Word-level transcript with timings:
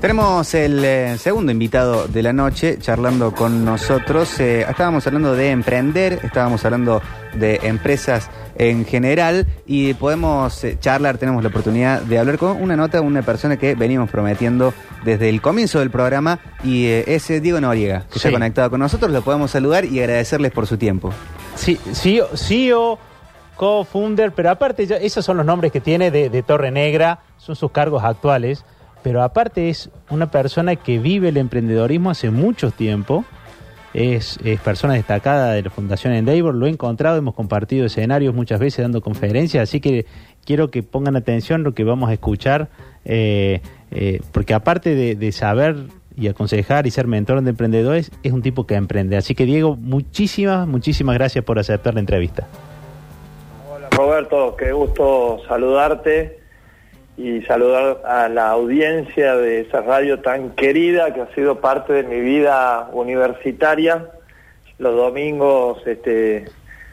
Tenemos 0.00 0.54
el 0.54 0.82
eh, 0.82 1.18
segundo 1.18 1.52
invitado 1.52 2.08
de 2.08 2.22
la 2.22 2.32
noche 2.32 2.78
charlando 2.78 3.34
con 3.34 3.66
nosotros. 3.66 4.40
Eh, 4.40 4.62
estábamos 4.66 5.06
hablando 5.06 5.34
de 5.34 5.50
emprender, 5.50 6.20
estábamos 6.22 6.64
hablando 6.64 7.02
de 7.34 7.60
empresas 7.64 8.30
en 8.56 8.86
general 8.86 9.46
y 9.66 9.92
podemos 9.94 10.64
eh, 10.64 10.78
charlar, 10.80 11.18
tenemos 11.18 11.42
la 11.42 11.50
oportunidad 11.50 12.00
de 12.00 12.18
hablar 12.18 12.38
con 12.38 12.62
una 12.62 12.76
nota, 12.76 13.02
una 13.02 13.20
persona 13.20 13.58
que 13.58 13.74
venimos 13.74 14.08
prometiendo 14.10 14.72
desde 15.04 15.28
el 15.28 15.42
comienzo 15.42 15.80
del 15.80 15.90
programa 15.90 16.38
y 16.64 16.86
es 16.86 17.28
Diego 17.28 17.60
Noriega, 17.60 18.00
que 18.10 18.16
está 18.16 18.28
Sí. 18.28 18.32
conectado 18.32 18.70
con 18.70 18.80
nosotros. 18.80 19.12
Lo 19.12 19.20
podemos 19.20 19.50
saludar 19.50 19.84
y 19.84 20.00
agradecerles 20.00 20.50
por 20.52 20.66
su 20.66 20.78
tiempo. 20.78 21.12
Sí, 21.56 21.78
CEO, 21.92 22.26
CEO, 22.38 22.98
co-founder, 23.54 24.32
pero 24.32 24.48
aparte, 24.50 24.86
ya- 24.86 24.96
esos 24.96 25.26
son 25.26 25.36
los 25.36 25.44
nombres 25.44 25.70
que 25.72 25.80
tiene 25.82 26.10
de, 26.10 26.30
de 26.30 26.42
Torre 26.42 26.70
Negra, 26.70 27.20
son 27.36 27.54
sus 27.54 27.70
cargos 27.70 28.02
actuales, 28.02 28.64
pero 29.02 29.22
aparte 29.22 29.68
es 29.68 29.90
una 30.10 30.30
persona 30.30 30.76
que 30.76 30.98
vive 30.98 31.28
el 31.28 31.36
emprendedorismo 31.36 32.10
hace 32.10 32.30
mucho 32.30 32.70
tiempo, 32.70 33.24
es, 33.92 34.38
persona 34.62 34.94
destacada 34.94 35.52
de 35.52 35.62
la 35.62 35.70
Fundación 35.70 36.12
Endeavor, 36.12 36.54
lo 36.54 36.66
he 36.66 36.70
encontrado, 36.70 37.16
hemos 37.16 37.34
compartido 37.34 37.86
escenarios 37.86 38.34
muchas 38.34 38.60
veces 38.60 38.82
dando 38.82 39.00
conferencias, 39.00 39.64
así 39.68 39.80
que 39.80 40.06
quiero 40.44 40.70
que 40.70 40.82
pongan 40.82 41.16
atención 41.16 41.64
lo 41.64 41.74
que 41.74 41.84
vamos 41.84 42.10
a 42.10 42.12
escuchar, 42.12 42.68
eh, 43.04 43.60
eh, 43.90 44.20
porque 44.32 44.54
aparte 44.54 44.94
de 45.16 45.32
saber 45.32 45.76
y 46.16 46.28
aconsejar 46.28 46.86
y 46.86 46.90
ser 46.90 47.06
mentor 47.06 47.40
de 47.42 47.50
emprendedores, 47.50 48.10
es 48.22 48.32
un 48.32 48.42
tipo 48.42 48.66
que 48.66 48.74
emprende. 48.74 49.16
Así 49.16 49.34
que 49.34 49.46
Diego, 49.46 49.76
muchísimas, 49.76 50.68
muchísimas 50.68 51.14
gracias 51.14 51.44
por 51.44 51.58
aceptar 51.58 51.94
la 51.94 52.00
entrevista. 52.00 52.46
Hola 53.72 53.88
Roberto, 53.90 54.54
qué 54.56 54.72
gusto 54.72 55.40
saludarte 55.48 56.39
y 57.16 57.42
saludar 57.42 57.98
a 58.06 58.28
la 58.28 58.50
audiencia 58.50 59.36
de 59.36 59.60
esa 59.60 59.80
radio 59.82 60.20
tan 60.20 60.50
querida 60.50 61.12
que 61.12 61.20
ha 61.22 61.34
sido 61.34 61.60
parte 61.60 61.92
de 61.92 62.02
mi 62.04 62.20
vida 62.20 62.88
universitaria. 62.92 64.06
Los 64.78 64.96
domingos 64.96 65.78
este, 65.86 66.46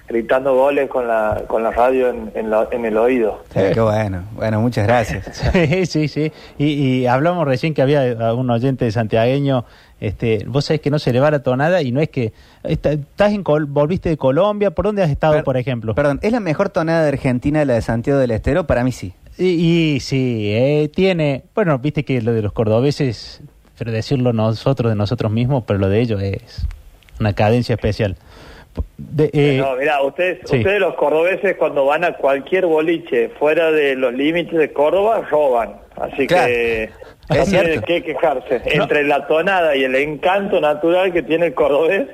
gritando 0.10 0.54
goles 0.56 0.90
con 0.90 1.08
la, 1.08 1.44
con 1.48 1.64
la 1.64 1.72
radio 1.72 2.10
en, 2.10 2.32
en 2.36 2.50
la- 2.50 2.68
en 2.72 2.84
el 2.84 2.98
oído. 2.98 3.44
Sí, 3.54 3.62
Qué 3.74 3.80
bueno, 3.80 4.24
bueno, 4.34 4.60
muchas 4.60 4.86
gracias. 4.86 5.26
Sí, 5.54 5.86
sí, 5.86 6.08
sí. 6.10 6.32
Y, 6.58 6.66
y 6.74 7.08
hablamos 7.08 7.46
recién 7.48 7.74
que 7.74 7.82
había 7.82 8.34
un 8.34 8.50
oyente 8.50 8.92
santiagueño. 8.92 9.64
Este, 10.02 10.44
vos 10.46 10.66
sabés 10.66 10.82
que 10.82 10.92
no 10.92 11.00
se 11.00 11.12
le 11.14 11.20
va 11.22 11.32
la 11.32 11.42
tonada 11.42 11.82
y 11.82 11.92
no 11.94 12.02
es 12.02 12.10
que 12.10 12.34
está- 12.64 12.92
estás 12.92 13.32
en 13.32 13.44
Col- 13.44 13.66
volviste 13.68 14.10
de 14.10 14.18
Colombia. 14.18 14.72
¿Por 14.72 14.86
dónde 14.86 15.02
has 15.04 15.10
estado, 15.10 15.36
Per- 15.36 15.44
por 15.46 15.56
ejemplo? 15.58 15.96
Perdón, 15.96 16.20
¿es 16.22 16.32
la 16.34 16.42
mejor 16.42 16.68
tonada 16.70 17.04
de 17.04 17.08
Argentina 17.08 17.64
la 17.64 17.76
de 17.76 17.82
Santiago 17.82 18.20
del 18.20 18.32
Estero? 18.32 18.68
Para 18.68 18.84
mí 18.84 18.92
sí. 18.92 19.14
Y, 19.38 19.96
y 19.96 20.00
sí, 20.00 20.52
eh, 20.54 20.90
tiene, 20.94 21.44
bueno, 21.54 21.78
viste 21.80 22.04
que 22.04 22.22
lo 22.22 22.34
de 22.34 22.42
los 22.42 22.54
cordobeses, 22.54 23.42
pero 23.78 23.92
decirlo 23.92 24.34
nosotros 24.34 24.92
de 24.92 24.96
nosotros 24.96 25.32
mismos, 25.32 25.64
pero 25.68 25.80
lo 25.80 25.90
de 25.90 26.02
ellos 26.02 26.22
es 26.22 26.66
una 27.20 27.34
cadencia 27.34 27.76
especial. 27.76 28.16
De- 28.98 29.30
eh, 29.34 29.58
no, 29.60 29.76
mira, 29.76 30.02
ustedes, 30.04 30.40
sí. 30.46 30.58
ustedes 30.58 30.80
los 30.80 30.94
cordobeses 30.96 31.56
cuando 31.58 31.86
van 31.86 32.04
a 32.04 32.14
cualquier 32.14 32.66
boliche 32.68 33.30
fuera 33.40 33.72
de 33.72 33.96
los 33.96 34.14
límites 34.14 34.58
de 34.58 34.72
Córdoba 34.72 35.22
roban. 35.30 35.78
Así 35.96 36.28
Claro. 36.28 36.48
que 36.48 36.90
no 37.30 37.44
tienen 37.46 37.82
qué 37.82 38.04
quejarse. 38.04 38.62
No. 38.76 38.84
Entre 38.84 39.04
la 39.04 39.26
tonada 39.28 39.76
y 39.76 39.84
el 39.84 39.96
encanto 39.96 40.62
natural 40.62 41.12
que 41.12 41.24
tiene 41.24 41.48
el 41.48 41.54
cordobés, 41.56 42.08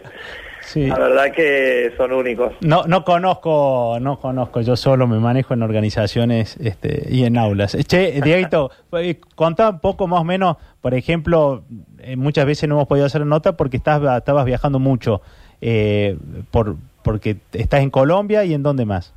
sí. 0.66 0.88
la 0.88 0.98
verdad 0.98 1.32
que 1.32 1.94
son 1.98 2.12
únicos. 2.12 2.54
No, 2.62 2.84
no 2.86 3.04
conozco, 3.04 3.98
no 4.02 4.20
conozco, 4.20 4.62
yo 4.62 4.76
solo 4.76 5.08
me 5.08 5.20
manejo 5.20 5.54
en 5.54 5.64
organizaciones 5.64 6.58
este, 6.58 7.08
y 7.10 7.26
en 7.26 7.38
aulas. 7.38 7.78
Che, 7.88 8.22
Dieguito, 8.22 8.72
eh, 8.94 9.20
contá 9.36 9.70
un 9.70 9.80
poco 9.80 10.08
más 10.08 10.22
o 10.22 10.24
menos, 10.24 10.58
por 10.82 10.94
ejemplo, 10.94 11.64
eh, 12.00 12.16
muchas 12.16 12.46
veces 12.46 12.68
no 12.68 12.76
hemos 12.76 12.88
podido 12.88 13.06
hacer 13.06 13.26
nota 13.26 13.56
porque 13.56 13.78
estás, 13.78 14.02
estabas 14.18 14.46
viajando 14.46 14.80
mucho, 14.80 15.22
eh, 15.62 16.18
por, 16.52 16.76
porque 17.04 17.38
estás 17.54 17.82
en 17.82 17.90
Colombia 17.90 18.44
y 18.44 18.54
en 18.54 18.64
dónde 18.64 18.86
más. 18.86 19.14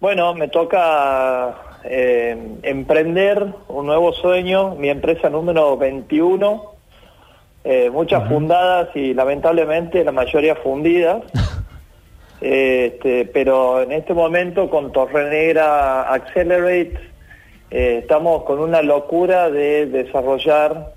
Bueno, 0.00 0.34
me 0.34 0.48
toca 0.48 1.80
eh, 1.84 2.36
emprender 2.62 3.46
un 3.68 3.86
nuevo 3.86 4.12
sueño, 4.12 4.74
mi 4.74 4.90
empresa 4.90 5.30
número 5.30 5.76
21, 5.76 6.75
eh, 7.68 7.90
muchas 7.90 8.28
fundadas 8.28 8.94
y 8.94 9.12
lamentablemente 9.12 10.04
la 10.04 10.12
mayoría 10.12 10.54
fundidas, 10.54 11.24
este, 12.40 13.24
pero 13.24 13.82
en 13.82 13.90
este 13.90 14.14
momento 14.14 14.70
con 14.70 14.92
Torre 14.92 15.28
Negra 15.28 16.02
Accelerate 16.02 16.96
eh, 17.72 17.98
estamos 18.02 18.44
con 18.44 18.60
una 18.60 18.82
locura 18.82 19.50
de 19.50 19.86
desarrollar 19.86 20.94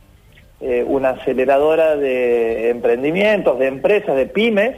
eh, 0.61 0.85
una 0.87 1.09
aceleradora 1.09 1.95
de 1.95 2.69
emprendimientos, 2.69 3.57
de 3.57 3.65
empresas, 3.65 4.15
de 4.15 4.27
pymes, 4.27 4.75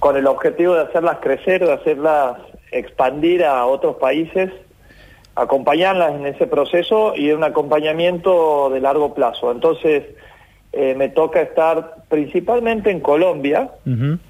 con 0.00 0.16
el 0.16 0.26
objetivo 0.26 0.74
de 0.74 0.82
hacerlas 0.82 1.18
crecer, 1.20 1.64
de 1.64 1.72
hacerlas 1.72 2.38
expandir 2.72 3.44
a 3.44 3.64
otros 3.64 3.94
países, 3.94 4.50
acompañarlas 5.36 6.16
en 6.16 6.26
ese 6.26 6.48
proceso 6.48 7.14
y 7.14 7.30
un 7.30 7.44
acompañamiento 7.44 8.70
de 8.70 8.80
largo 8.80 9.14
plazo. 9.14 9.52
Entonces, 9.52 10.02
eh, 10.76 10.94
me 10.96 11.08
toca 11.08 11.40
estar 11.40 11.96
principalmente 12.08 12.90
en 12.90 13.00
Colombia, 13.00 13.70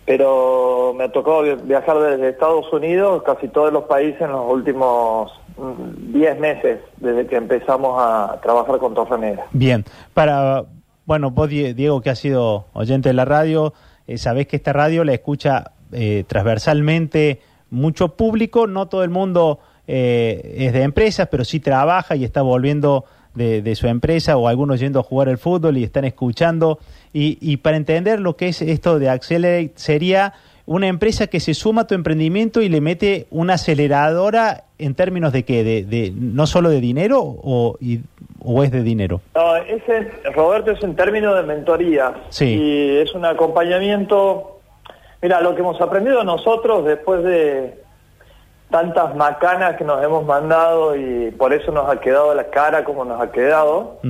pero 0.04 0.94
me 0.96 1.04
ha 1.04 1.12
tocado 1.12 1.42
vi- 1.42 1.56
viajar 1.64 1.98
desde 1.98 2.30
Estados 2.30 2.72
Unidos, 2.72 3.22
casi 3.24 3.48
todos 3.48 3.72
los 3.72 3.84
países 3.84 4.20
en 4.22 4.32
los 4.32 4.50
últimos 4.50 5.32
mm, 5.58 6.12
10 6.12 6.38
meses, 6.40 6.80
desde 6.98 7.26
que 7.26 7.36
empezamos 7.36 7.96
a 8.00 8.38
trabajar 8.42 8.78
con 8.78 8.94
Torre 8.94 9.18
Negra. 9.18 9.44
Bien, 9.52 9.84
para, 10.14 10.64
bueno, 11.04 11.30
vos 11.30 11.48
Die- 11.48 11.74
Diego 11.74 12.00
que 12.00 12.10
has 12.10 12.18
sido 12.18 12.66
oyente 12.72 13.08
de 13.08 13.14
la 13.14 13.24
radio, 13.24 13.74
eh, 14.06 14.18
sabés 14.18 14.46
que 14.46 14.56
esta 14.56 14.72
radio 14.72 15.04
la 15.04 15.12
escucha 15.12 15.72
eh, 15.92 16.24
transversalmente 16.26 17.40
mucho 17.70 18.16
público, 18.16 18.66
no 18.66 18.86
todo 18.88 19.02
el 19.04 19.10
mundo 19.10 19.58
eh, 19.88 20.54
es 20.58 20.72
de 20.72 20.82
empresas, 20.82 21.28
pero 21.30 21.44
sí 21.44 21.60
trabaja 21.60 22.16
y 22.16 22.24
está 22.24 22.42
volviendo 22.42 23.04
de, 23.36 23.62
de 23.62 23.74
su 23.76 23.86
empresa 23.86 24.36
o 24.36 24.48
algunos 24.48 24.80
yendo 24.80 24.98
a 24.98 25.02
jugar 25.04 25.28
el 25.28 25.38
fútbol 25.38 25.76
y 25.78 25.84
están 25.84 26.04
escuchando. 26.04 26.78
Y, 27.12 27.38
y 27.40 27.58
para 27.58 27.76
entender 27.76 28.18
lo 28.20 28.36
que 28.36 28.48
es 28.48 28.60
esto 28.62 28.98
de 28.98 29.08
Accelerate 29.08 29.72
sería 29.76 30.34
una 30.66 30.88
empresa 30.88 31.28
que 31.28 31.38
se 31.38 31.54
suma 31.54 31.82
a 31.82 31.86
tu 31.86 31.94
emprendimiento 31.94 32.60
y 32.60 32.68
le 32.68 32.80
mete 32.80 33.26
una 33.30 33.54
aceleradora 33.54 34.64
en 34.78 34.94
términos 34.96 35.32
de 35.32 35.44
qué, 35.44 35.62
de, 35.62 35.84
de 35.84 36.12
no 36.14 36.46
solo 36.48 36.70
de 36.70 36.80
dinero 36.80 37.20
o, 37.22 37.76
y- 37.80 38.00
o 38.48 38.62
es 38.64 38.70
de 38.72 38.82
dinero. 38.82 39.20
No, 39.34 39.56
ese, 39.56 40.10
Roberto, 40.34 40.70
es 40.72 40.82
un 40.82 40.94
término 40.96 41.34
de 41.34 41.42
mentoría. 41.44 42.12
Sí. 42.30 42.46
Y 42.46 42.96
es 42.98 43.14
un 43.14 43.24
acompañamiento. 43.24 44.58
Mira, 45.22 45.40
lo 45.40 45.54
que 45.54 45.60
hemos 45.60 45.80
aprendido 45.80 46.22
nosotros 46.24 46.84
después 46.84 47.22
de 47.24 47.74
tantas 48.70 49.14
macanas 49.14 49.76
que 49.76 49.84
nos 49.84 50.02
hemos 50.02 50.24
mandado 50.24 50.96
y 50.96 51.30
por 51.30 51.52
eso 51.52 51.70
nos 51.72 51.88
ha 51.88 52.00
quedado 52.00 52.34
la 52.34 52.44
cara 52.50 52.84
como 52.84 53.04
nos 53.04 53.20
ha 53.20 53.30
quedado, 53.30 54.00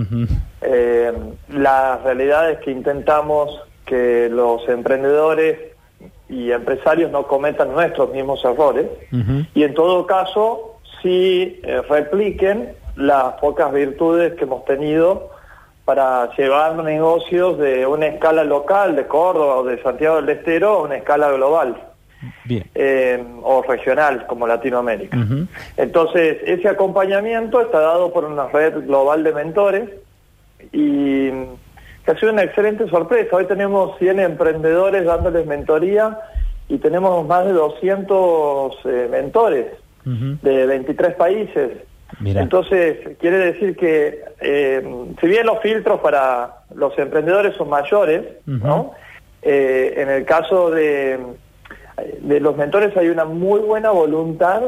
eh, 0.63 1.13
la 1.49 1.99
realidad 1.99 2.51
es 2.51 2.59
que 2.61 2.71
intentamos 2.71 3.61
que 3.85 4.29
los 4.31 4.67
emprendedores 4.69 5.59
y 6.29 6.51
empresarios 6.51 7.11
no 7.11 7.27
cometan 7.27 7.73
nuestros 7.73 8.11
mismos 8.13 8.45
errores 8.45 8.87
y 9.55 9.63
en 9.63 9.75
todo 9.75 10.07
caso 10.07 10.79
sí 11.03 11.61
eh, 11.63 11.83
repliquen 11.89 12.73
las 12.97 13.35
pocas 13.35 13.73
virtudes 13.73 14.35
que 14.35 14.45
hemos 14.45 14.65
tenido 14.65 15.31
para 15.85 16.35
llevar 16.35 16.75
negocios 16.83 17.59
de 17.59 17.87
una 17.87 18.07
escala 18.07 18.43
local 18.43 18.97
de 18.97 19.07
Córdoba 19.07 19.59
o 19.59 19.65
de 19.65 19.81
Santiago 19.83 20.17
del 20.17 20.31
Estero 20.31 20.71
a 20.71 20.83
una 20.83 20.97
escala 20.97 21.31
global 21.31 21.77
Bien. 22.45 22.65
eh, 22.75 23.23
o 23.43 23.63
regional 23.63 24.27
como 24.27 24.47
Latinoamérica. 24.47 25.19
Entonces, 25.77 26.39
ese 26.45 26.69
acompañamiento 26.69 27.61
está 27.61 27.81
dado 27.81 28.13
por 28.13 28.25
una 28.25 28.49
red 28.49 28.87
global 28.87 29.25
de 29.25 29.33
mentores 29.33 29.91
y 30.73 31.31
que 31.31 32.13
ha 32.13 32.19
sido 32.19 32.33
una 32.33 32.45
excelente 32.45 32.89
sorpresa. 32.89 33.37
Hoy 33.37 33.47
tenemos 33.47 33.99
100 33.99 34.21
emprendedores 34.21 35.05
dándoles 35.05 35.47
mentoría 35.47 36.19
y 36.69 36.79
tenemos 36.79 37.27
más 37.27 37.45
de 37.47 37.53
200 37.53 38.77
eh, 38.85 39.09
mentores 39.11 39.67
de 40.05 40.67
23 40.67 41.15
países. 41.15 41.79
Entonces, 42.25 43.17
quiere 43.19 43.39
decir 43.39 43.77
que 43.77 44.23
eh, 44.41 45.05
si 45.21 45.27
bien 45.27 45.45
los 45.47 45.61
filtros 45.61 45.99
para 46.01 46.59
los 46.75 46.97
emprendedores 46.97 47.57
son 47.57 47.69
mayores. 47.69 48.23
¿no? 48.47 48.93
En 49.43 50.09
el 50.09 50.25
caso 50.25 50.71
de, 50.71 51.19
de 52.21 52.41
los 52.41 52.57
mentores 52.57 52.97
hay 52.97 53.09
una 53.09 53.25
muy 53.25 53.61
buena 53.61 53.91
voluntad 53.91 54.63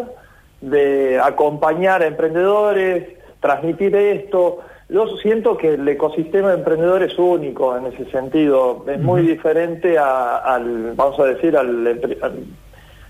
de 0.61 1.21
acompañar 1.23 2.03
a 2.03 2.07
emprendedores, 2.07 3.07
transmitir 3.41 3.95
esto. 3.95 4.61
Yo 4.89 5.07
siento 5.19 5.57
que 5.59 5.75
el 5.75 5.87
ecosistema 5.87 6.49
de 6.49 6.55
emprendedores 6.59 7.13
es 7.13 7.19
único 7.19 7.77
en 7.77 7.87
ese 7.87 8.11
sentido. 8.11 8.85
Es 8.89 8.99
muy 8.99 9.23
diferente 9.23 9.99
a- 9.99 10.39
al, 10.39 10.93
vamos 10.97 11.21
a 11.21 11.25
decir, 11.25 11.57
al- 11.57 12.01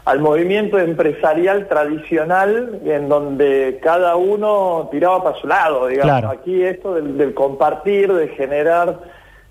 al 0.04 0.20
movimiento 0.20 0.78
empresarial 0.78 1.68
tradicional 1.68 2.80
en 2.84 3.08
donde 3.08 3.78
cada 3.82 4.16
uno 4.16 4.88
tiraba 4.90 5.22
para 5.22 5.36
su 5.36 5.46
lado, 5.46 5.86
digamos. 5.86 6.10
Aquí 6.30 6.62
esto 6.62 6.94
del, 6.94 7.32
compartir, 7.34 8.12
de 8.12 8.28
generar 8.28 8.98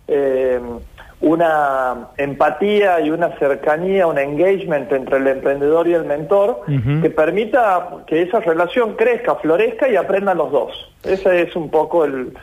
eh, 0.08 0.60
una 1.20 2.10
empatía 2.18 3.00
y 3.02 3.10
una 3.10 3.30
cercanía, 3.40 4.06
un 4.06 4.20
engagement 4.20 4.92
entre 4.92 5.18
el 5.18 5.28
emprendedor 5.28 5.88
y 5.88 5.94
el 5.94 6.06
mentor 6.06 6.62
que 7.02 7.10
permita 7.10 7.90
que 8.06 8.22
esa 8.22 8.40
relación 8.40 8.96
crezca, 8.96 9.36
florezca 9.36 9.90
y 9.90 9.96
aprendan 9.96 10.38
los 10.38 10.52
dos. 10.52 10.92
Ese 11.04 11.42
es 11.42 11.56
un 11.56 11.72
poco 11.72 12.06
el, 12.06 12.34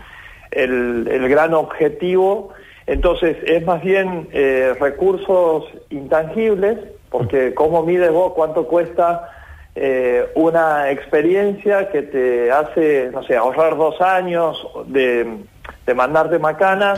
el, 0.50 1.29
gran 1.29 1.55
objetivo. 1.55 2.50
Entonces, 2.87 3.37
es 3.47 3.65
más 3.65 3.81
bien 3.82 4.29
eh, 4.32 4.75
recursos 4.81 5.65
intangibles 5.91 6.79
porque 7.15 7.55
¿cómo 7.55 7.85
mides 7.85 8.11
vos 8.11 8.32
cuánto 8.35 8.67
cuesta 8.67 9.31
eh, 9.77 10.27
una 10.35 10.91
experiencia 10.91 11.88
que 11.88 12.03
te 12.03 12.50
hace, 12.50 13.09
no 13.12 13.23
sé, 13.23 13.37
ahorrar 13.37 13.77
dos 13.77 14.00
años 14.00 14.67
de, 14.87 15.44
de 15.87 15.94
mandarte 15.94 16.41
macana? 16.41 16.94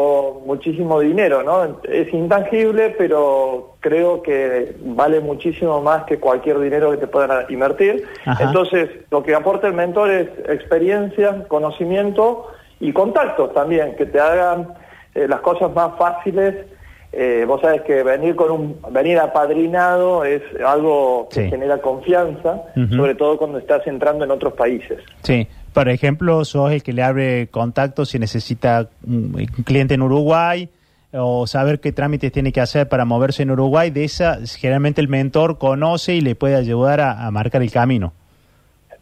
O 0.00 0.42
muchísimo 0.46 1.00
dinero, 1.00 1.42
¿no? 1.42 1.80
Es 1.82 2.14
intangible, 2.14 2.94
pero 2.96 3.74
creo 3.80 4.22
que 4.22 4.76
vale 4.80 5.18
muchísimo 5.18 5.82
más 5.82 6.04
que 6.04 6.20
cualquier 6.20 6.60
dinero 6.60 6.92
que 6.92 6.98
te 6.98 7.08
puedan 7.08 7.44
invertir. 7.50 8.06
Entonces, 8.38 8.90
lo 9.10 9.24
que 9.24 9.34
aporta 9.34 9.66
el 9.66 9.74
mentor 9.74 10.10
es 10.10 10.28
experiencia, 10.48 11.44
conocimiento 11.48 12.46
y 12.78 12.92
contactos 12.92 13.52
también, 13.52 13.96
que 13.96 14.06
te 14.06 14.20
hagan 14.20 14.68
eh, 15.16 15.26
las 15.26 15.40
cosas 15.40 15.74
más 15.74 15.98
fáciles 15.98 16.54
eh, 17.10 17.46
vos 17.48 17.62
sabés 17.62 17.82
que 17.82 18.02
venir 18.02 18.36
con 18.36 18.50
un 18.50 18.76
venir 18.90 19.18
apadrinado 19.18 20.24
es 20.24 20.42
algo 20.64 21.28
que 21.32 21.48
genera 21.48 21.78
confianza, 21.78 22.64
sobre 22.94 23.14
todo 23.14 23.38
cuando 23.38 23.58
estás 23.58 23.86
entrando 23.86 24.24
en 24.24 24.30
otros 24.30 24.52
países. 24.52 24.98
Sí, 25.22 25.48
por 25.78 25.88
ejemplo, 25.88 26.44
sos 26.44 26.72
el 26.72 26.82
que 26.82 26.92
le 26.92 27.04
abre 27.04 27.46
contacto 27.52 28.04
si 28.04 28.18
necesita 28.18 28.88
un 29.06 29.32
cliente 29.64 29.94
en 29.94 30.02
Uruguay 30.02 30.68
o 31.12 31.46
saber 31.46 31.78
qué 31.78 31.92
trámites 31.92 32.32
tiene 32.32 32.50
que 32.50 32.60
hacer 32.60 32.88
para 32.88 33.04
moverse 33.04 33.44
en 33.44 33.52
Uruguay. 33.52 33.90
De 33.90 34.02
esa, 34.02 34.38
generalmente 34.44 35.00
el 35.00 35.06
mentor 35.06 35.56
conoce 35.56 36.14
y 36.14 36.20
le 36.20 36.34
puede 36.34 36.56
ayudar 36.56 37.00
a 37.00 37.30
marcar 37.30 37.62
el 37.62 37.70
camino. 37.70 38.12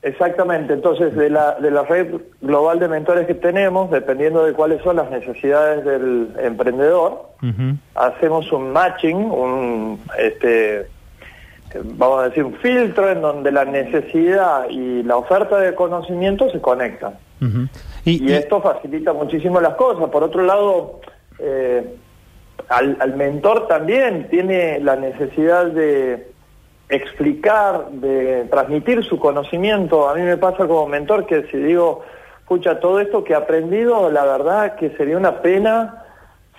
Exactamente, 0.02 0.74
entonces 0.74 1.16
de 1.16 1.30
la, 1.30 1.54
de 1.54 1.70
la 1.70 1.82
red 1.82 2.14
global 2.42 2.78
de 2.78 2.88
mentores 2.88 3.26
que 3.26 3.34
tenemos, 3.34 3.90
dependiendo 3.90 4.44
de 4.44 4.52
cuáles 4.52 4.82
son 4.82 4.96
las 4.96 5.10
necesidades 5.10 5.82
del 5.82 6.28
emprendedor, 6.38 7.30
hacemos 7.94 8.52
un 8.52 8.70
matching, 8.70 9.16
un 9.16 9.98
este 10.18 10.88
vamos 11.84 12.20
a 12.20 12.28
decir 12.28 12.44
un 12.44 12.54
filtro 12.54 13.10
en 13.10 13.20
donde 13.20 13.52
la 13.52 13.64
necesidad 13.64 14.68
y 14.70 15.02
la 15.02 15.16
oferta 15.16 15.58
de 15.58 15.74
conocimiento 15.74 16.50
se 16.50 16.60
conectan. 16.60 17.18
y, 18.04 18.32
esto 18.32 18.60
facilita 18.60 19.12
muchísimo 19.12 19.60
las 19.60 19.74
cosas. 19.74 20.08
Por 20.10 20.22
otro 20.22 20.42
lado, 20.42 21.00
eh, 21.38 21.96
al 22.68 23.16
mentor 23.16 23.68
también 23.68 24.28
tiene 24.28 24.80
la 24.80 24.96
necesidad 24.96 25.66
de 25.66 26.36
explicar, 26.88 27.90
de 27.90 28.46
transmitir 28.50 29.04
su 29.04 29.18
conocimiento. 29.18 30.08
A 30.08 30.14
mí 30.14 30.22
me 30.22 30.36
pasa 30.36 30.66
como 30.66 30.86
mentor 30.86 31.26
que 31.26 31.44
si 31.50 31.56
digo, 31.58 32.02
escucha, 32.40 32.78
todo 32.80 33.00
esto 33.00 33.24
que 33.24 33.32
he 33.32 33.36
aprendido, 33.36 34.10
la 34.10 34.24
verdad 34.24 34.76
que 34.76 34.90
sería 34.90 35.16
una 35.16 35.42
pena 35.42 36.02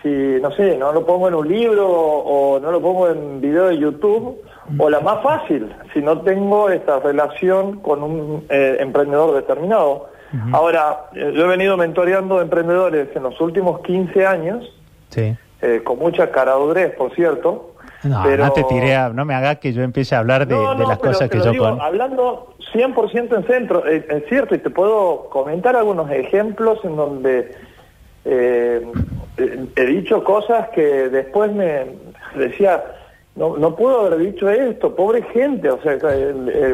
si, 0.03 0.09
no 0.09 0.51
sé, 0.51 0.77
no 0.77 0.91
lo 0.91 1.05
pongo 1.05 1.27
en 1.27 1.33
un 1.33 1.47
libro 1.47 1.87
o, 1.89 2.59
no 2.59 2.71
lo 2.71 2.81
pongo 2.81 3.09
en 3.09 3.41
video 3.41 3.67
de 3.67 3.77
YouTube, 3.77 4.37
o 4.77 4.89
la 4.89 4.99
más 4.99 5.21
fácil, 5.23 5.73
si 5.93 6.01
no 6.01 6.21
tengo 6.21 6.69
esta 6.69 6.99
relación 6.99 7.79
con 7.79 8.03
un 8.03 8.45
eh, 8.49 8.77
emprendedor 8.79 9.35
determinado. 9.35 10.09
Ahora, 10.51 11.05
eh, 11.15 11.31
yo 11.33 11.45
he 11.45 11.47
venido 11.47 11.77
mentoreando 11.77 12.41
emprendedores 12.41 13.07
en 13.15 13.23
los 13.23 13.39
últimos 13.39 13.79
15 13.81 14.25
años, 14.25 14.69
eh, 15.15 15.81
con 15.83 15.99
mucha 15.99 16.31
caradurez, 16.31 16.93
por 16.95 17.15
cierto, 17.15 17.73
no, 18.03 18.37
no 18.37 18.51
te 18.51 18.63
tiré 18.65 18.95
no 19.13 19.25
me 19.25 19.33
hagas 19.33 19.57
que 19.57 19.73
yo 19.73 19.81
empiece 19.81 20.15
a 20.15 20.19
hablar 20.19 20.45
de, 20.45 20.55
las 20.55 20.99
cosas 20.99 21.29
que 21.29 21.39
yo 21.39 21.51
digo, 21.51 21.65
Hablando 21.65 22.53
100% 22.73 23.37
en 23.37 23.47
centro, 23.47 23.85
es 23.85 24.25
cierto, 24.27 24.53
y 24.53 24.59
te 24.59 24.69
puedo 24.69 25.29
comentar 25.29 25.75
algunos 25.75 26.11
ejemplos 26.11 26.79
en 26.83 26.95
donde 26.95 27.55
eh, 28.29 28.85
he 29.75 29.85
dicho 29.85 30.21
cosas 30.23 30.67
que 30.69 31.09
después 31.09 31.51
me 31.53 31.85
decía, 32.35 32.83
no, 33.37 33.55
no 33.55 33.75
puedo 33.75 34.07
haber 34.07 34.17
dicho 34.17 34.49
esto, 34.49 34.95
pobre 34.95 35.21
gente, 35.31 35.69
o 35.69 35.79
sea, 35.81 35.97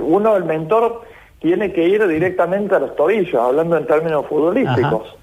uno, 0.02 0.36
el 0.38 0.46
mentor, 0.46 1.02
tiene 1.40 1.74
que 1.74 1.84
ir 1.84 2.08
directamente 2.08 2.74
a 2.74 2.80
los 2.80 2.96
tobillos, 2.96 3.36
hablando 3.36 3.76
en 3.76 3.86
términos 3.86 4.26
futbolísticos. 4.28 5.18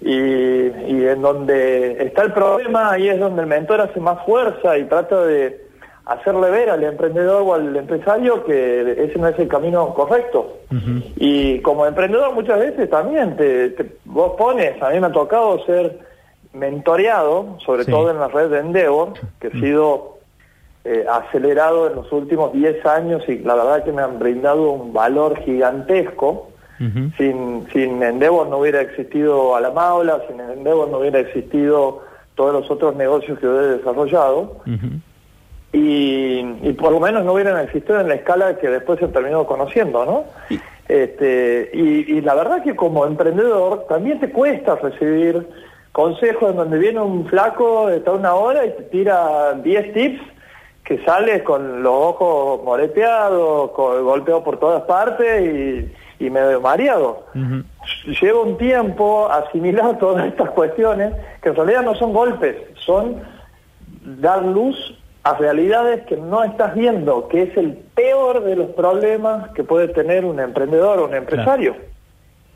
Y, 0.00 1.04
en 1.04 1.20
donde 1.20 2.02
está 2.02 2.22
el 2.22 2.32
problema, 2.32 2.90
ahí 2.90 3.08
es 3.08 3.20
donde 3.20 3.42
el 3.42 3.48
mentor 3.48 3.82
hace 3.82 4.00
más 4.00 4.24
fuerza 4.24 4.78
y 4.78 4.84
trata 4.84 5.24
de 5.24 5.62
hacerle 6.06 6.50
ver 6.50 6.70
al 6.70 6.82
emprendedor 6.82 7.42
o 7.42 7.54
al 7.54 7.76
empresario 7.76 8.42
que 8.44 9.04
ese 9.04 9.18
no 9.18 9.28
es 9.28 9.38
el 9.38 9.48
camino 9.48 9.92
correcto. 9.92 10.56
Y 11.16 11.60
como 11.60 11.84
emprendedor 11.84 12.32
muchas 12.32 12.58
veces 12.58 12.88
también 12.88 13.36
te, 13.36 13.74
vos 14.06 14.32
pones, 14.38 14.82
a 14.82 14.88
mí 14.88 14.98
me 14.98 15.08
ha 15.08 15.12
tocado 15.12 15.64
ser 15.66 15.98
mentoreado, 16.54 17.58
sobre 17.64 17.84
todo 17.84 18.10
en 18.10 18.18
la 18.18 18.28
red 18.28 18.48
de 18.48 18.58
Endeavor, 18.58 19.12
que 19.38 19.48
he 19.48 19.52
sido 19.52 20.21
eh, 20.84 21.04
acelerado 21.08 21.88
en 21.88 21.96
los 21.96 22.10
últimos 22.10 22.52
10 22.52 22.84
años 22.86 23.22
y 23.28 23.38
la 23.38 23.54
verdad 23.54 23.84
que 23.84 23.92
me 23.92 24.02
han 24.02 24.18
brindado 24.18 24.70
un 24.72 24.92
valor 24.92 25.38
gigantesco 25.44 26.48
sin, 27.16 27.68
sin 27.72 28.02
Endeavor 28.02 28.48
no 28.48 28.58
hubiera 28.58 28.80
existido 28.80 29.54
Alamaula, 29.54 30.20
sin 30.26 30.40
Endeavor 30.40 30.88
no 30.88 30.98
hubiera 30.98 31.20
existido 31.20 32.02
todos 32.34 32.52
los 32.52 32.70
otros 32.70 32.96
negocios 32.96 33.38
que 33.38 33.46
he 33.46 33.76
desarrollado. 33.78 34.56
y, 35.72 36.72
por 36.72 36.90
lo 36.90 36.98
menos 36.98 37.24
no 37.24 37.34
hubieran 37.34 37.62
existido 37.62 38.00
en 38.00 38.08
la 38.08 38.14
escala 38.14 38.58
que 38.58 38.68
después 38.68 38.98
se 38.98 39.08
terminó 39.08 39.46
conociendo, 39.46 40.04
¿no? 40.04 40.24
Este, 40.88 41.70
y, 41.72 42.20
la 42.20 42.34
verdad 42.34 42.62
que 42.64 42.74
como 42.74 43.06
emprendedor 43.06 43.86
también 43.88 44.18
te 44.18 44.30
cuesta 44.30 44.74
recibir 44.76 45.46
consejos 45.92 46.50
en 46.50 46.56
donde 46.56 46.78
viene 46.78 47.00
un 47.00 47.26
flaco, 47.26 47.90
está 47.90 48.12
una 48.12 48.34
hora 48.34 48.66
y 48.66 48.70
te 48.70 48.82
tira 48.84 49.52
10 49.62 49.92
tips 49.92 50.31
que 50.84 51.04
sales 51.04 51.42
con 51.42 51.82
los 51.82 51.92
ojos 51.92 52.62
moreteados, 52.64 53.70
con, 53.70 54.04
golpeado 54.04 54.42
por 54.42 54.58
todas 54.58 54.82
partes 54.82 55.42
y 55.42 55.92
y 56.22 56.30
medio 56.30 56.60
mareado. 56.60 57.24
Lleva 58.20 58.42
un 58.42 58.56
tiempo 58.56 59.28
asimilar 59.30 59.98
todas 60.00 60.26
estas 60.26 60.50
cuestiones 60.50 61.14
que 61.42 61.50
en 61.50 61.56
realidad 61.56 61.82
no 61.82 61.94
son 61.94 62.12
golpes, 62.12 62.56
son 62.84 63.16
dar 64.20 64.44
luz 64.44 64.98
a 65.24 65.34
realidades 65.34 66.04
que 66.06 66.16
no 66.16 66.42
estás 66.42 66.74
viendo, 66.74 67.28
que 67.28 67.42
es 67.42 67.56
el 67.56 67.74
peor 67.94 68.42
de 68.42 68.56
los 68.56 68.70
problemas 68.70 69.50
que 69.50 69.62
puede 69.62 69.88
tener 69.88 70.24
un 70.24 70.40
emprendedor 70.40 70.98
o 70.98 71.04
un 71.06 71.14
empresario. 71.14 71.76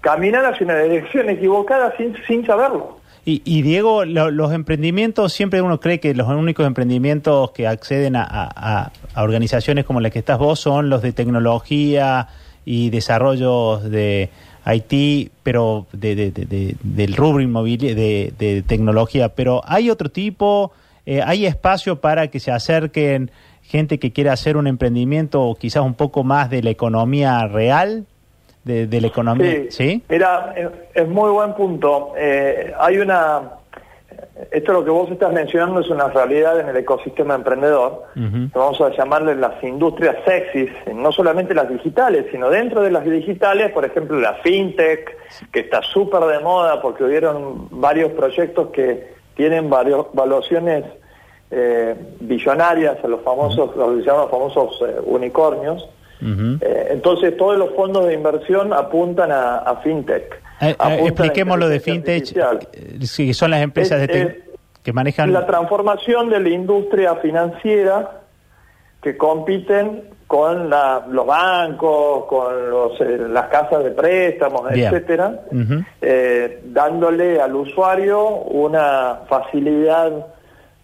Caminar 0.01 0.45
hacia 0.45 0.65
una 0.65 0.79
dirección 0.79 1.29
equivocada 1.31 1.95
sin, 1.97 2.17
sin 2.27 2.45
saberlo. 2.45 2.99
Y, 3.29 3.63
Diego, 3.63 4.05
los 4.05 4.53
emprendimientos, 4.53 5.33
siempre 5.33 5.61
uno 5.61 5.81
cree 5.81 5.99
que 5.99 6.15
los 6.15 6.29
únicos 6.29 6.65
emprendimientos 6.65 7.51
que 7.51 7.67
acceden 7.67 8.15
a, 8.15 8.93
organizaciones 9.17 9.85
como 9.85 10.01
las 10.01 10.13
que 10.13 10.21
estás 10.21 10.39
vos 10.39 10.61
son 10.61 10.89
los 10.91 11.03
de 11.03 11.13
tecnología, 11.13 12.29
y 12.67 12.91
desarrollos 12.91 13.89
de 13.89 14.29
IT, 14.67 15.31
pero 15.43 15.87
de, 15.93 16.77
del 16.83 17.17
rubro 17.17 17.41
inmobiliario, 17.41 17.95
de, 17.95 18.65
tecnología. 18.67 19.31
Pero 19.31 19.63
hay 19.65 19.89
otro 19.89 20.11
tipo, 20.11 20.73
eh, 21.07 21.23
hay 21.25 21.47
espacio 21.47 22.01
para 22.01 22.29
que 22.29 22.41
se 22.41 22.51
acerquen 22.51 23.31
gente 23.63 23.99
que 23.99 24.13
quiera 24.13 24.33
hacer 24.33 24.57
un 24.57 24.67
emprendimiento 24.67 25.57
quizás 25.59 25.83
un 25.85 25.95
poco 25.95 26.25
más 26.25 26.51
de 26.51 26.63
la 26.63 26.71
economía 26.71 27.47
real, 27.47 28.05
de, 28.67 29.01
la 29.01 29.07
economía. 29.07 29.71
Sí, 29.71 30.03
mira, 30.09 30.55
es 30.93 31.09
muy 31.09 31.31
buen 31.31 31.55
punto. 31.55 32.13
Eh, 32.17 32.73
hay 32.79 32.99
una 32.99 33.53
esto 34.51 34.73
lo 34.73 34.85
que 34.85 34.91
vos 34.91 35.11
estás 35.11 35.33
mencionando 35.33 35.81
es 35.81 35.89
una 35.89 36.09
realidad 36.09 36.61
en 36.61 36.69
el 36.69 36.77
ecosistema 36.77 37.35
emprendedor, 37.35 38.05
vamos 38.15 38.81
a 38.81 38.91
llamarle 38.91 39.35
las 39.35 39.63
industrias 39.63 40.17
sexys, 40.25 40.71
no 40.95 41.11
solamente 41.11 41.55
las 41.55 41.69
digitales, 41.69 42.27
sino 42.31 42.51
dentro 42.51 42.83
de 42.83 42.91
las 42.91 43.05
digitales, 43.05 43.73
por 43.73 43.85
ejemplo, 43.85 44.19
la 44.21 44.35
fintech, 44.35 45.17
que 45.51 45.61
está 45.61 45.83
súper 45.83 46.21
de 46.25 46.41
moda 46.41 46.81
porque 46.83 47.05
hubieron 47.05 47.69
varios 47.71 48.13
proyectos 48.13 48.69
que 48.69 49.15
tienen 49.35 49.71
varios, 49.71 50.07
valuaciones 50.13 50.85
eh, 51.51 51.95
billonarias, 52.21 53.03
a 53.03 53.09
los 53.09 53.23
famosos, 53.23 53.75
los 53.77 54.05
que 54.05 54.11
famosos 54.11 54.83
eh, 54.83 54.97
unicornios. 55.05 55.89
Eh, 56.21 56.89
entonces 56.91 57.37
todos 57.37 57.57
los 57.59 57.71
fondos 57.75 58.07
de 58.07 58.15
inversión 58.15 58.73
apuntan 58.73 59.31
a 59.33 59.81
fintech. 59.83 60.43
Eh, 60.61 60.75
eh, 60.89 61.01
expliquemos 61.05 61.59
lo 61.59 61.69
de 61.69 61.81
fintech, 61.81 62.33
que 62.33 63.35
son 63.35 63.51
las 63.51 63.63
empresas 63.63 64.01
de 64.01 64.43
que 64.83 64.93
manejan... 64.93 65.33
La 65.33 65.47
transformación 65.47 66.31
de 66.31 66.41
la 66.41 66.49
industria 66.49 67.17
financiera 67.17 68.23
que 69.03 69.17
compiten 69.17 70.05
con 70.27 70.71
la- 70.71 71.05
los 71.09 71.27
bancos, 71.27 72.25
con 72.27 72.71
los, 72.71 73.01
eh, 73.01 73.19
las 73.29 73.47
casas 73.49 73.85
de 73.85 73.91
préstamos, 73.91 74.69
Bien. 74.73 74.87
etcétera, 74.95 75.41
eh, 76.01 76.61
dándole 76.67 77.41
al 77.41 77.55
usuario 77.55 78.27
una 78.29 79.21
facilidad 79.29 80.27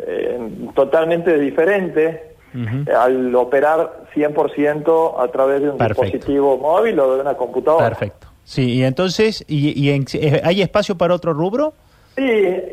eh, 0.01 0.39
totalmente 0.75 1.39
diferente 1.39 2.32
Eh, 2.55 2.93
al 2.93 3.35
operar 3.35 4.05
100% 4.15 5.15
a 5.19 5.29
través 5.29 5.63
de 5.63 5.71
un 5.71 5.79
Perfecto. 5.79 6.03
dispositivo 6.03 6.59
móvil 6.59 6.99
o 7.01 7.15
de 7.17 7.21
una 7.23 7.35
computadora. 7.35 7.89
Perfecto. 7.89 8.27
Sí, 8.45 8.75
y 8.75 8.85
entonces, 8.85 9.45
¿y, 9.49 9.79
y 9.81 9.91
en- 9.91 10.05
eh, 10.15 10.41
hay 10.45 10.61
espacio 10.63 10.97
para 10.99 11.15
otro 11.15 11.33
rubro? 11.33 11.73
Sí, 12.17 12.23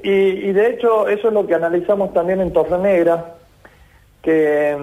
y, 0.04 0.10
y 0.10 0.52
de 0.52 0.72
hecho 0.72 1.08
eso 1.08 1.28
es 1.30 1.34
lo 1.34 1.48
que 1.48 1.56
analizamos 1.56 2.12
también 2.14 2.42
en 2.42 2.52
Torre 2.52 2.78
Negra, 2.80 3.36
que 4.22 4.78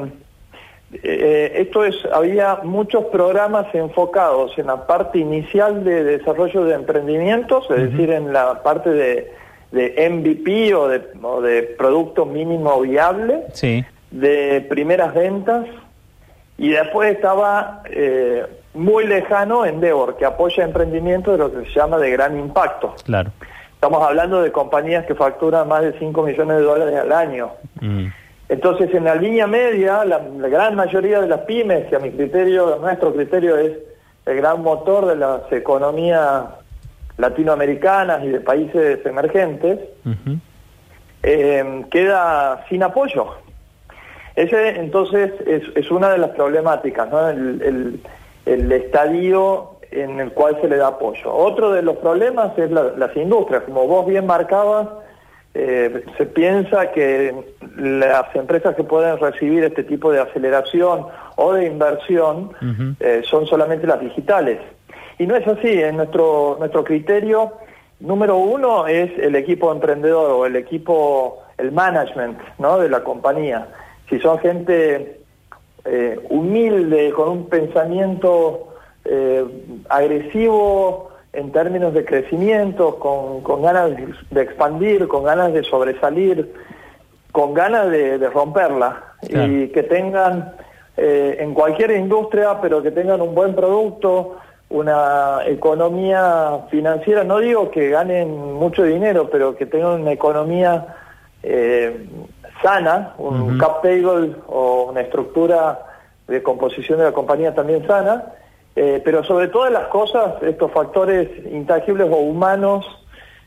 eh, 1.02 1.52
esto 1.56 1.84
es, 1.84 1.94
había 2.12 2.60
muchos 2.62 3.04
programas 3.06 3.66
enfocados 3.74 4.56
en 4.58 4.68
la 4.68 4.86
parte 4.86 5.18
inicial 5.18 5.84
de 5.84 6.04
desarrollo 6.04 6.64
de 6.64 6.74
emprendimientos, 6.74 7.66
es 7.70 7.90
decir, 7.90 8.10
en 8.12 8.32
la 8.32 8.62
parte 8.62 8.90
de, 8.90 9.32
de 9.72 10.08
MVP 10.08 10.74
o 10.74 10.88
de, 10.88 11.02
o 11.22 11.40
de 11.42 11.62
producto 11.64 12.24
mínimo 12.24 12.80
viable, 12.80 13.42
Sí. 13.52 13.84
De 14.20 14.66
primeras 14.68 15.14
ventas, 15.14 15.66
y 16.58 16.70
después 16.70 17.14
estaba 17.14 17.82
eh, 17.90 18.46
muy 18.74 19.06
lejano 19.06 19.64
Endeavor, 19.64 20.16
que 20.16 20.24
apoya 20.24 20.64
emprendimientos 20.64 21.32
de 21.32 21.38
lo 21.38 21.52
que 21.52 21.66
se 21.66 21.78
llama 21.78 21.98
de 21.98 22.10
gran 22.10 22.38
impacto. 22.38 22.94
Claro. 23.04 23.30
Estamos 23.74 24.02
hablando 24.02 24.42
de 24.42 24.50
compañías 24.52 25.04
que 25.06 25.14
facturan 25.14 25.68
más 25.68 25.82
de 25.82 25.98
5 25.98 26.22
millones 26.22 26.56
de 26.56 26.62
dólares 26.62 26.98
al 26.98 27.12
año. 27.12 27.50
Mm. 27.80 28.06
Entonces, 28.48 28.94
en 28.94 29.04
la 29.04 29.14
línea 29.16 29.46
media, 29.46 30.04
la, 30.04 30.18
la 30.18 30.48
gran 30.48 30.76
mayoría 30.76 31.20
de 31.20 31.28
las 31.28 31.40
pymes, 31.40 31.86
que 31.88 31.96
a 31.96 31.98
mi 31.98 32.10
criterio, 32.10 32.76
a 32.76 32.78
nuestro 32.78 33.12
criterio, 33.12 33.58
es 33.58 33.72
el 34.24 34.36
gran 34.36 34.62
motor 34.62 35.06
de 35.06 35.16
las 35.16 35.52
economías 35.52 36.44
latinoamericanas 37.18 38.24
y 38.24 38.28
de 38.28 38.40
países 38.40 39.04
emergentes, 39.04 39.78
eh, 41.22 41.84
queda 41.90 42.64
sin 42.68 42.82
apoyo. 42.82 43.45
Ese 44.36 44.68
entonces 44.80 45.32
es, 45.46 45.62
es 45.74 45.90
una 45.90 46.10
de 46.10 46.18
las 46.18 46.30
problemáticas, 46.30 47.08
¿no? 47.10 47.28
el, 47.28 47.62
el- 47.62 48.00
el 48.46 48.70
estadio 48.70 49.72
en 49.90 50.20
el 50.20 50.30
cual 50.32 50.56
se 50.60 50.68
le 50.68 50.76
da 50.76 50.88
apoyo. 50.88 51.32
Otro 51.34 51.72
de 51.72 51.82
los 51.82 51.96
problemas 51.96 52.56
es 52.58 52.70
la- 52.70 52.92
las 52.96 53.16
industrias, 53.16 53.62
como 53.64 53.86
vos 53.88 54.06
bien 54.06 54.24
marcabas, 54.26 54.86
eh, 55.54 56.04
se 56.18 56.26
piensa 56.26 56.92
que 56.92 57.34
las 57.78 58.26
empresas 58.36 58.76
que 58.76 58.84
pueden 58.84 59.18
recibir 59.18 59.64
este 59.64 59.82
tipo 59.84 60.12
de 60.12 60.20
aceleración 60.20 61.06
o 61.36 61.54
de 61.54 61.66
inversión 61.66 62.50
eh, 63.00 63.22
son 63.24 63.46
solamente 63.46 63.86
las 63.86 64.00
digitales. 64.00 64.58
Y 65.18 65.26
no 65.26 65.34
es 65.34 65.46
así, 65.48 65.80
en 65.82 65.96
nuestro, 65.96 66.56
nuestro 66.58 66.84
criterio, 66.84 67.52
número 68.00 68.36
uno 68.36 68.86
es 68.86 69.10
el 69.18 69.34
equipo 69.34 69.72
emprendedor 69.72 70.30
o 70.30 70.44
el 70.46 70.56
equipo, 70.56 71.42
el 71.56 71.72
management 71.72 72.38
¿no? 72.58 72.78
de 72.78 72.90
la 72.90 73.02
compañía. 73.02 73.66
Si 74.08 74.18
son 74.20 74.38
gente 74.38 75.20
eh, 75.84 76.18
humilde, 76.30 77.12
con 77.12 77.28
un 77.28 77.48
pensamiento 77.48 78.74
eh, 79.04 79.44
agresivo 79.88 81.10
en 81.32 81.52
términos 81.52 81.92
de 81.94 82.04
crecimiento, 82.04 82.98
con, 82.98 83.42
con 83.42 83.62
ganas 83.62 83.90
de, 84.30 84.42
expandir, 84.42 85.06
con 85.06 85.24
ganas 85.24 85.52
de 85.52 85.62
sobresalir, 85.64 86.52
con 87.32 87.52
ganas 87.54 87.90
de, 87.90 88.18
de 88.18 88.30
romperla 88.30 89.02
Claro. 89.28 89.52
y 89.52 89.68
que 89.68 89.82
tengan 89.82 90.52
eh, 90.96 91.36
en 91.40 91.54
cualquier 91.54 91.90
industria, 91.92 92.60
pero 92.60 92.82
que 92.82 92.90
tengan 92.90 93.20
un 93.20 93.34
buen 93.34 93.54
producto, 93.54 94.36
una 94.68 95.40
economía 95.46 96.66
financiera, 96.70 97.22
no 97.24 97.38
digo 97.38 97.70
que 97.70 97.90
ganen 97.90 98.54
mucho 98.54 98.82
dinero, 98.82 99.28
pero 99.30 99.56
que 99.56 99.66
tengan 99.66 100.00
una 100.02 100.12
economía 100.12 100.96
eh, 101.42 102.06
sana, 102.62 103.14
un 103.18 103.40
Ujú. 103.42 103.58
cap 103.58 103.82
table 103.82 104.34
o 104.48 104.86
una 104.90 105.00
estructura 105.02 105.80
de 106.28 106.42
composición 106.42 106.98
de 106.98 107.04
la 107.04 107.12
compañía 107.12 107.54
también 107.54 107.86
sana, 107.86 108.32
eh, 108.74 109.00
pero 109.04 109.22
sobre 109.24 109.48
todas 109.48 109.72
las 109.72 109.84
cosas, 109.88 110.42
estos 110.42 110.70
factores 110.72 111.28
intangibles 111.50 112.08
o 112.10 112.16
humanos 112.16 112.84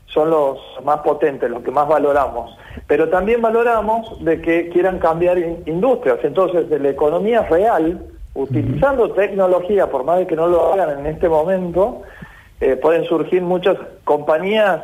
son 0.06 0.30
los 0.30 0.58
más 0.84 0.98
potentes, 0.98 1.48
los 1.50 1.62
que 1.62 1.70
más 1.70 1.86
valoramos. 1.86 2.56
Pero 2.88 3.08
también 3.10 3.40
valoramos 3.40 4.24
de 4.24 4.40
que 4.40 4.68
quieran 4.70 4.98
cambiar 4.98 5.38
in- 5.38 5.62
industrias. 5.66 6.18
Entonces, 6.24 6.68
de 6.68 6.80
la 6.80 6.88
economía 6.88 7.42
real, 7.42 8.00
utilizando 8.34 9.10
tecnología, 9.12 9.88
por 9.88 10.02
más 10.04 10.18
de 10.18 10.26
que 10.26 10.34
no 10.34 10.48
lo 10.48 10.72
hagan 10.72 10.98
en 11.00 11.06
este 11.06 11.28
momento, 11.28 12.02
eh, 12.60 12.76
pueden 12.76 13.04
surgir 13.04 13.42
muchas 13.42 13.76
compañías 14.04 14.82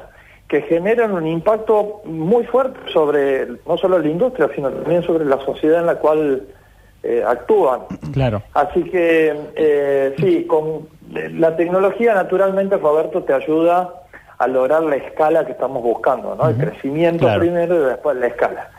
que 0.48 0.62
generan 0.62 1.12
un 1.12 1.26
impacto 1.26 2.02
muy 2.04 2.44
fuerte 2.44 2.78
sobre 2.92 3.46
no 3.66 3.76
solo 3.76 3.98
la 3.98 4.08
industria, 4.08 4.48
sino 4.54 4.70
también 4.70 5.02
sobre 5.02 5.24
la 5.24 5.38
sociedad 5.44 5.80
en 5.80 5.86
la 5.86 5.96
cual 5.96 6.42
eh, 7.02 7.22
actúan. 7.26 7.80
Claro. 8.12 8.42
Así 8.54 8.84
que 8.84 9.34
eh, 9.56 10.14
sí, 10.18 10.44
con 10.46 10.88
eh, 11.14 11.30
la 11.30 11.56
tecnología 11.56 12.14
naturalmente, 12.14 12.76
Roberto, 12.76 13.22
te 13.24 13.32
ayuda 13.32 13.92
a 14.38 14.46
lograr 14.46 14.82
la 14.82 14.96
escala 14.96 15.46
que 15.46 15.52
estamos 15.52 15.82
buscando, 15.82 16.34
¿no? 16.34 16.48
El 16.48 16.56
crecimiento 16.56 17.24
Claro. 17.24 17.40
primero 17.40 17.74
y 17.74 17.84
después 17.86 18.16
la 18.16 18.26
escala. 18.26 18.70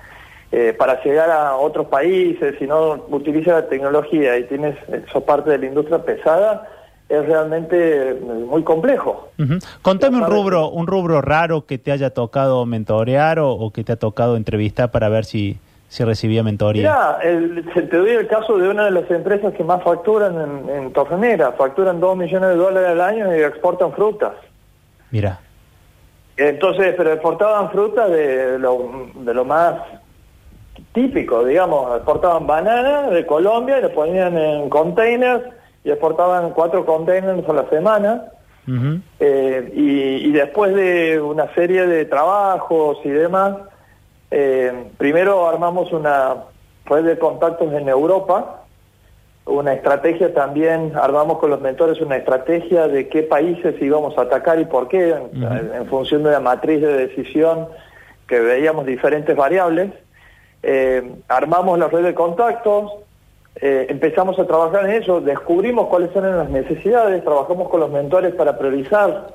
Eh, 0.51 0.73
para 0.77 1.03
llegar 1.03 1.29
a 1.29 1.57
otros 1.57 1.87
países, 1.87 2.55
si 2.57 2.65
no 2.65 3.05
utilizas 3.09 3.63
la 3.63 3.67
tecnología 3.67 4.37
y 4.37 4.45
tienes, 4.45 4.77
sos 5.11 5.23
parte 5.23 5.49
de 5.49 5.57
la 5.57 5.65
industria 5.65 5.97
pesada, 5.99 6.69
es 7.09 7.25
realmente 7.25 8.09
eh, 8.09 8.13
muy 8.13 8.63
complejo. 8.63 9.29
Contame 9.81 10.17
un 10.17 10.25
rubro, 10.25 10.69
un 10.69 10.87
rubro 10.87 11.21
raro 11.21 11.65
que 11.65 11.77
te 11.77 11.91
haya 11.91 12.09
tocado 12.09 12.65
mentorear 12.65 13.39
o, 13.39 13.51
o 13.51 13.71
que 13.71 13.83
te 13.83 13.93
ha 13.93 13.95
tocado 13.95 14.35
entrevistar 14.35 14.91
para 14.91 15.07
ver 15.07 15.25
si, 15.25 15.57
si 15.87 16.03
recibía 16.03 16.43
mentoría. 16.43 17.17
Mira, 17.23 17.59
te 17.73 17.97
doy 17.97 18.11
el 18.11 18.27
caso 18.27 18.57
de 18.57 18.67
una 18.69 18.85
de 18.85 18.91
las 18.91 19.09
empresas 19.09 19.53
que 19.53 19.63
más 19.63 19.81
facturan 19.83 20.35
en, 20.35 20.69
en 20.69 20.93
Torrenera. 20.93 21.53
Facturan 21.53 21.99
2 21.99 22.17
millones 22.17 22.49
de 22.49 22.55
dólares 22.55 22.89
al 22.89 23.01
año 23.01 23.35
y 23.35 23.39
exportan 23.41 23.93
frutas. 23.93 24.33
Mira. 25.11 25.39
Entonces, 26.35 26.93
pero 26.95 27.13
exportaban 27.13 27.71
frutas 27.71 28.11
de 28.11 28.59
lo, 28.59 29.07
de 29.15 29.33
lo 29.33 29.45
más 29.45 29.75
típico, 30.93 31.45
digamos. 31.45 31.95
Exportaban 31.95 32.45
bananas 32.45 33.11
de 33.11 33.25
Colombia 33.25 33.79
y 33.79 33.81
las 33.83 33.91
ponían 33.91 34.37
en 34.37 34.69
containers 34.69 35.43
y 35.83 35.91
exportaban 35.91 36.51
cuatro 36.51 36.85
containers 36.85 37.47
a 37.47 37.53
la 37.53 37.69
semana. 37.69 38.25
Eh, 39.19 39.71
y, 39.73 40.27
y 40.27 40.31
después 40.33 40.75
de 40.75 41.21
una 41.21 41.53
serie 41.53 41.87
de 41.87 42.03
trabajos 42.03 42.97
y 43.05 43.09
demás, 43.09 43.55
eh, 44.29 44.89
primero 44.97 45.47
armamos 45.47 45.93
una 45.93 46.35
red 46.85 47.05
de 47.05 47.17
contactos 47.17 47.71
en 47.73 47.87
Europa, 47.87 48.63
una 49.45 49.73
estrategia 49.73 50.33
también, 50.33 50.91
armamos 50.95 51.37
con 51.37 51.49
los 51.49 51.61
mentores 51.61 52.01
una 52.01 52.17
estrategia 52.17 52.89
de 52.89 53.07
qué 53.07 53.23
países 53.23 53.81
íbamos 53.81 54.17
a 54.17 54.23
atacar 54.23 54.59
y 54.59 54.65
por 54.65 54.89
qué, 54.89 55.15
en 55.33 55.85
función 55.87 56.23
de 56.23 56.31
la 56.31 56.41
matriz 56.41 56.81
de 56.81 57.07
decisión 57.07 57.69
que 58.27 58.41
veíamos 58.41 58.85
diferentes 58.85 59.33
variables. 59.35 59.93
Eh, 60.63 61.15
armamos 61.29 61.79
la 61.79 61.87
red 61.87 62.03
de 62.03 62.13
contactos, 62.13 62.91
eh, 63.61 63.87
empezamos 63.89 64.37
a 64.39 64.45
trabajar 64.45 64.85
en 64.89 65.01
eso, 65.01 65.19
descubrimos 65.21 65.87
cuáles 65.87 66.15
eran 66.15 66.37
las 66.37 66.49
necesidades, 66.49 67.23
trabajamos 67.23 67.69
con 67.69 67.79
los 67.79 67.89
mentores 67.91 68.33
para 68.35 68.57
priorizar 68.57 69.27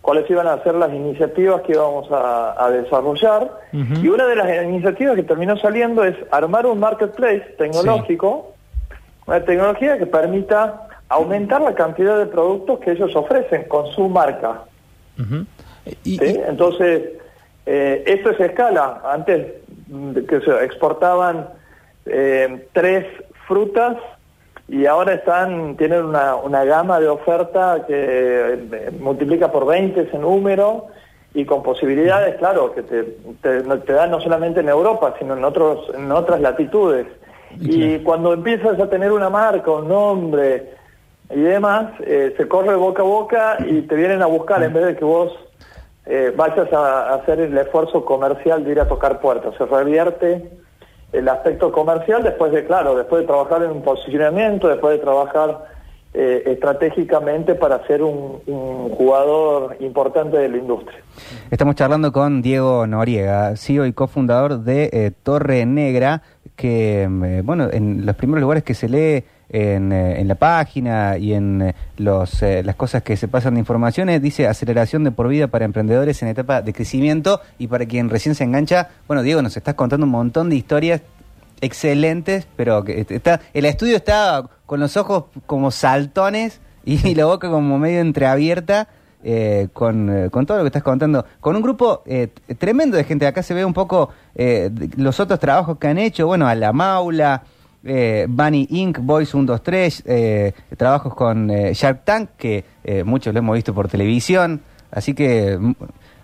cuáles 0.00 0.30
iban 0.30 0.46
a 0.46 0.62
ser 0.62 0.74
las 0.74 0.92
iniciativas 0.92 1.60
que 1.62 1.72
íbamos 1.72 2.10
a, 2.10 2.64
a 2.64 2.70
desarrollar. 2.70 3.50
Y 3.72 4.08
una 4.08 4.26
de 4.26 4.36
las 4.36 4.64
iniciativas 4.64 5.16
que 5.16 5.22
terminó 5.22 5.56
saliendo 5.58 6.02
es 6.04 6.16
armar 6.30 6.64
un 6.66 6.80
marketplace 6.80 7.40
tecnológico, 7.58 8.54
una 9.26 9.44
tecnología 9.44 9.98
que 9.98 10.06
permita 10.06 10.86
aumentar 11.10 11.60
la 11.60 11.74
cantidad 11.74 12.16
de 12.18 12.26
productos 12.26 12.78
que 12.80 12.92
ellos 12.92 13.14
ofrecen 13.16 13.64
con 13.64 13.86
su 13.88 14.08
marca. 14.08 14.62
Ujú. 15.18 15.44
Y- 16.04 16.16
¿sí? 16.18 16.24
y- 16.36 16.40
Entonces, 16.48 17.02
eh, 17.66 18.02
esto 18.06 18.30
es 18.30 18.40
escala. 18.40 19.02
Antes 19.04 19.46
mm, 19.88 20.12
que 20.26 20.40
se 20.40 20.64
exportaban 20.64 21.48
eh, 22.06 22.66
tres 22.72 23.04
frutas 23.48 23.96
y 24.68 24.84
ahora 24.84 25.14
están 25.14 25.76
tienen 25.76 26.04
una, 26.04 26.36
una 26.36 26.62
gama 26.64 27.00
de 27.00 27.08
oferta 27.08 27.84
que 27.86 27.94
eh, 27.94 28.90
multiplica 29.00 29.50
por 29.50 29.66
20 29.66 30.02
ese 30.02 30.18
número 30.18 30.86
y 31.34 31.44
con 31.44 31.62
posibilidades, 31.62 32.36
claro, 32.36 32.74
que 32.74 32.82
te, 32.82 33.04
te, 33.42 33.92
dan 33.92 34.10
no 34.10 34.20
solamente 34.20 34.60
en 34.60 34.68
Europa, 34.68 35.14
sino 35.18 35.36
en, 35.36 35.44
otros, 35.44 35.90
en 35.94 36.10
otras 36.10 36.40
latitudes. 36.40 37.06
Y 37.60 37.98
cuando 38.00 38.32
empiezas 38.32 38.78
a 38.78 38.90
tener 38.90 39.12
una 39.12 39.30
marca, 39.30 39.70
un 39.70 39.88
nombre 39.88 40.74
y 41.30 41.40
demás, 41.40 41.92
eh, 42.00 42.34
se 42.36 42.48
corre 42.48 42.74
boca 42.76 43.02
a 43.02 43.06
boca 43.06 43.56
y 43.66 43.82
te 43.82 43.94
vienen 43.94 44.22
a 44.22 44.26
buscar 44.26 44.62
en 44.62 44.72
vez 44.72 44.86
de 44.86 44.96
que 44.96 45.04
vos 45.04 45.32
eh, 46.06 46.32
vayas 46.34 46.72
a, 46.72 47.10
a 47.10 47.14
hacer 47.16 47.40
el 47.40 47.56
esfuerzo 47.56 48.04
comercial 48.04 48.64
de 48.64 48.72
ir 48.72 48.80
a 48.80 48.88
tocar 48.88 49.20
puertas. 49.20 49.54
Se 49.56 49.66
revierte 49.66 50.50
el 51.12 51.28
aspecto 51.28 51.72
comercial 51.72 52.22
después 52.22 52.52
de, 52.52 52.64
claro, 52.64 52.94
después 52.96 53.22
de 53.22 53.26
trabajar 53.26 53.62
en 53.62 53.70
un 53.70 53.82
posicionamiento, 53.82 54.68
después 54.68 54.98
de 54.98 55.02
trabajar 55.02 55.64
eh, 56.14 56.42
estratégicamente 56.46 57.54
para 57.54 57.86
ser 57.86 58.02
un, 58.02 58.40
jugador 58.90 59.76
importante 59.80 60.36
de 60.36 60.48
la 60.48 60.56
industria. 60.56 60.98
Estamos 61.50 61.76
charlando 61.76 62.12
con 62.12 62.42
Diego 62.42 62.86
Noriega, 62.86 63.56
CEO 63.56 63.86
y 63.86 63.92
cofundador 63.92 64.60
de 64.60 64.90
eh, 64.92 65.12
Torre 65.22 65.64
Negra, 65.66 66.22
que, 66.56 67.02
eh, 67.02 67.42
bueno, 67.44 67.68
en 67.70 68.04
los 68.04 68.16
primeros 68.16 68.40
lugares 68.40 68.64
que 68.64 68.74
se 68.74 68.88
lee 68.88 69.24
en, 69.50 69.92
en 69.92 70.28
la 70.28 70.34
página 70.34 71.18
y 71.18 71.32
en 71.32 71.74
los, 71.96 72.42
las 72.42 72.76
cosas 72.76 73.02
que 73.02 73.16
se 73.16 73.28
pasan 73.28 73.54
de 73.54 73.60
informaciones, 73.60 74.20
dice 74.20 74.46
aceleración 74.46 75.04
de 75.04 75.10
por 75.10 75.28
vida 75.28 75.48
para 75.48 75.64
emprendedores 75.64 76.22
en 76.22 76.28
etapa 76.28 76.62
de 76.62 76.72
crecimiento 76.72 77.40
y 77.58 77.66
para 77.66 77.86
quien 77.86 78.10
recién 78.10 78.34
se 78.34 78.44
engancha, 78.44 78.88
bueno, 79.06 79.22
Diego, 79.22 79.42
nos 79.42 79.56
estás 79.56 79.74
contando 79.74 80.06
un 80.06 80.12
montón 80.12 80.50
de 80.50 80.56
historias 80.56 81.02
excelentes, 81.60 82.46
pero 82.56 82.84
que 82.84 83.06
está, 83.08 83.40
el 83.52 83.64
estudio 83.64 83.96
está 83.96 84.44
con 84.66 84.80
los 84.80 84.96
ojos 84.96 85.24
como 85.46 85.70
saltones 85.70 86.60
y 86.84 87.14
la 87.14 87.26
boca 87.26 87.48
como 87.50 87.78
medio 87.78 88.00
entreabierta. 88.00 88.88
Eh, 89.24 89.66
con, 89.72 90.08
eh, 90.08 90.30
con, 90.30 90.46
todo 90.46 90.58
lo 90.58 90.62
que 90.62 90.68
estás 90.68 90.84
contando, 90.84 91.26
con 91.40 91.56
un 91.56 91.60
grupo 91.60 92.04
eh, 92.06 92.28
tremendo 92.56 92.96
de 92.96 93.02
gente. 93.02 93.26
Acá 93.26 93.42
se 93.42 93.52
ve 93.52 93.64
un 93.64 93.74
poco 93.74 94.10
los 94.96 95.18
otros 95.18 95.40
trabajos 95.40 95.76
que 95.78 95.88
han 95.88 95.98
hecho, 95.98 96.28
bueno, 96.28 96.46
a 96.46 96.54
La 96.54 96.72
Maula, 96.72 97.42
Bunny 98.28 98.66
Inc., 98.70 98.98
Boys 99.00 99.30
123, 99.30 100.04
trabajos 100.76 101.14
con 101.14 101.48
Shark 101.48 102.04
Tank, 102.04 102.30
que 102.36 102.64
muchos 103.04 103.32
lo 103.32 103.40
hemos 103.40 103.54
visto 103.54 103.74
por 103.74 103.88
televisión, 103.88 104.60
así 104.90 105.14
que 105.14 105.58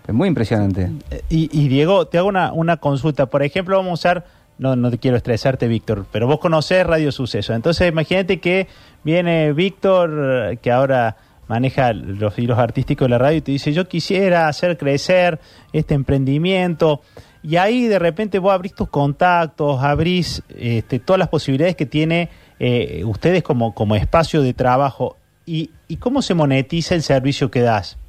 es 0.07 0.13
muy 0.13 0.27
impresionante. 0.27 0.91
Y, 1.29 1.49
y, 1.51 1.67
Diego, 1.67 2.07
te 2.07 2.17
hago 2.17 2.27
una, 2.27 2.53
una 2.53 2.77
consulta. 2.77 3.25
Por 3.25 3.43
ejemplo, 3.43 3.77
vamos 3.77 3.91
a 3.91 3.93
usar 3.93 4.25
no, 4.57 4.75
no 4.75 4.89
te 4.89 4.97
quiero 4.97 5.17
estresarte, 5.17 5.67
Víctor, 5.67 6.05
pero 6.11 6.27
vos 6.27 6.39
conocés 6.39 6.85
Radio 6.85 7.11
Suceso. 7.11 7.53
Entonces, 7.53 7.89
imagínate 7.89 8.39
que 8.39 8.67
viene 9.03 9.51
Víctor, 9.53 10.57
que 10.61 10.71
ahora 10.71 11.17
maneja 11.47 11.93
los 11.93 12.37
hilos 12.39 12.57
artísticos 12.57 13.05
de 13.05 13.09
la 13.09 13.17
radio, 13.17 13.37
y 13.37 13.41
te 13.41 13.51
dice, 13.51 13.73
yo 13.73 13.87
quisiera 13.87 14.47
hacer 14.47 14.77
crecer 14.77 15.39
este 15.73 15.93
emprendimiento. 15.93 17.01
Y 17.47 17.57
ahí 17.57 17.85
de 17.85 17.99
repente 17.99 18.39
vos 18.39 18.51
abrís 18.51 18.73
tus 18.73 18.89
contactos, 18.89 19.83
abrís 19.83 20.41
este, 20.57 20.97
todas 20.97 21.19
las 21.19 21.27
posibilidades 21.27 21.75
que 21.75 21.85
tiene 21.85 22.29
eh, 22.59 23.03
ustedes 23.05 23.43
como, 23.43 23.75
como 23.75 23.95
espacio 23.95 24.41
de 24.41 24.55
trabajo. 24.55 25.15
¿Y, 25.45 25.69
¿Y 25.87 25.97
cómo 25.97 26.23
se 26.23 26.33
monetiza 26.33 26.95
el 26.95 27.03
servicio 27.03 27.51
que 27.51 27.61
das? 27.61 27.99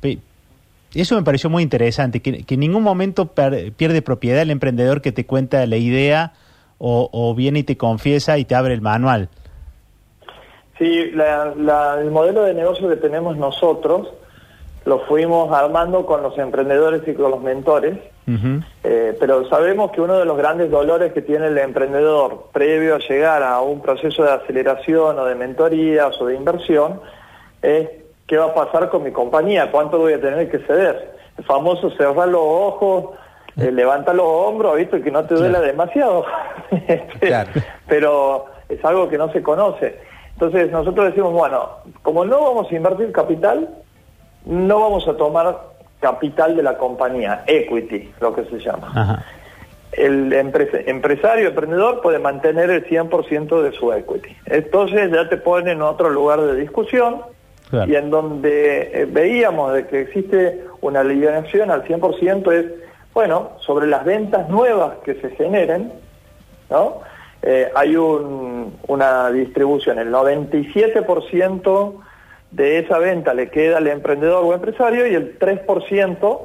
Eso 0.95 1.16
me 1.16 1.23
pareció 1.23 1.50
muy 1.50 1.62
interesante, 1.62 2.21
que, 2.21 2.47
en 2.49 2.61
ningún 2.61 2.83
momento 2.83 3.33
pierde 3.76 4.00
propiedad 4.00 4.40
el 4.40 4.50
emprendedor 4.50 5.02
que 5.02 5.12
te 5.12 5.26
cuenta 5.26 5.66
la 5.66 5.76
idea 5.76 6.33
o, 6.78 7.35
viene 7.35 7.59
y 7.59 7.62
te 7.62 7.76
confiesa 7.76 8.38
y 8.38 8.47
te 8.47 8.55
abre 8.55 8.73
el 8.73 8.81
manual. 8.81 9.28
Sí, 10.78 11.11
el 11.12 12.11
modelo 12.11 12.45
de 12.45 12.55
negocio 12.55 12.88
que 12.88 12.97
tenemos 12.97 13.37
nosotros 13.37 14.09
lo 14.87 15.00
fuimos 15.00 15.52
armando 15.52 16.07
con 16.07 16.23
los 16.23 16.38
emprendedores 16.38 17.02
y 17.07 17.14
con 17.14 17.33
los 17.33 17.43
mentores, 17.43 17.99
eh, 18.85 19.16
pero 19.19 19.49
sabemos 19.49 19.90
que 19.90 20.00
uno 20.00 20.16
de 20.16 20.25
los 20.25 20.37
grandes 20.37 20.71
dolores 20.71 21.12
que 21.12 21.23
tiene 21.23 21.49
el 21.49 21.59
emprendedor 21.59 22.47
previo 22.52 22.95
a 22.95 22.99
llegar 22.99 23.43
a 23.43 23.61
un 23.61 23.83
proceso 23.83 24.23
de 24.23 24.31
aceleración 24.31 25.19
o 25.19 25.25
de 25.25 25.35
mentorías 25.35 26.19
o 26.21 26.26
de 26.26 26.37
inversión 26.37 27.00
es 27.62 27.88
¿qué 28.28 28.37
va 28.37 28.47
a 28.47 28.55
pasar 28.55 28.88
con 28.88 29.02
mi 29.02 29.11
compañía? 29.11 29.73
¿Cuánto 29.73 29.99
voy 29.99 30.12
a 30.12 30.21
tener 30.21 30.49
que 30.49 30.61
ceder? 30.61 31.16
El 31.37 31.45
famoso 31.45 31.90
cerrar 31.90 32.28
los 32.28 32.43
ojos, 32.43 33.16
eh, 33.57 33.73
levanta 33.73 34.14
los 34.14 34.26
hombros, 34.26 34.76
¿viste? 34.76 35.02
Que 35.02 35.11
no 35.11 35.25
te 35.25 35.35
duela 35.35 35.61
demasiado. 35.61 36.25
Este, 36.88 37.33
pero 37.88 38.47
es 38.69 38.85
algo 38.85 39.09
que 39.09 39.19
no 39.19 39.33
se 39.33 39.43
conoce. 39.43 39.99
Entonces 40.33 40.71
nosotros 40.71 41.07
decimos, 41.07 41.33
bueno, 41.33 41.71
como 42.02 42.25
no 42.25 42.40
vamos 42.40 42.71
a 42.71 42.75
invertir 42.75 43.11
capital, 43.11 43.69
no 44.47 44.81
vamos 44.81 45.07
a 45.09 45.17
tomar 45.17 45.59
capital 46.00 46.57
de 46.57 46.62
la 46.62 46.79
compañía, 46.79 47.43
equity, 47.47 48.12
lo 48.21 48.35
que 48.35 48.45
se 48.45 48.59
llama. 48.59 49.25
El 49.93 50.33
empresario, 50.33 51.49
emprendedor 51.49 52.01
puede 52.01 52.18
mantener 52.18 52.70
el 52.70 52.87
100% 52.87 53.62
de 53.62 53.73
su 53.73 53.92
equity. 53.92 54.37
Entonces 54.47 55.11
ya 55.11 55.29
te 55.29 55.37
pone 55.37 55.73
en 55.73 55.83
otro 55.83 56.11
lugar 56.11 56.40
de 56.40 56.55
discusión 56.57 57.23
y 57.73 57.94
en 57.94 58.11
donde 58.11 58.90
eh, 58.92 59.07
veíamos 59.07 59.73
de 59.73 59.87
que 59.87 60.03
existe 60.03 60.64
una 60.81 61.01
alineación 61.01 61.70
al 61.70 61.83
100% 61.85 62.53
es, 62.53 62.66
bueno, 63.12 63.53
sobre 63.61 63.87
las 63.87 64.05
ventas 64.05 64.49
nuevas 64.49 64.99
que 65.05 65.14
se 65.14 65.31
generen, 65.31 65.92
¿no? 66.70 67.01
Eh, 67.42 67.70
hay 67.75 67.97
una 67.97 69.31
distribución, 69.31 69.99
el 69.99 70.12
97% 70.12 71.94
de 72.50 72.78
esa 72.78 72.98
venta 72.98 73.35
le 73.35 73.50
queda 73.50 73.78
al 73.78 73.87
emprendedor 73.87 74.44
o 74.44 74.54
empresario 74.54 75.06
y 75.06 75.14
el 75.14 75.38
3% 75.38 76.38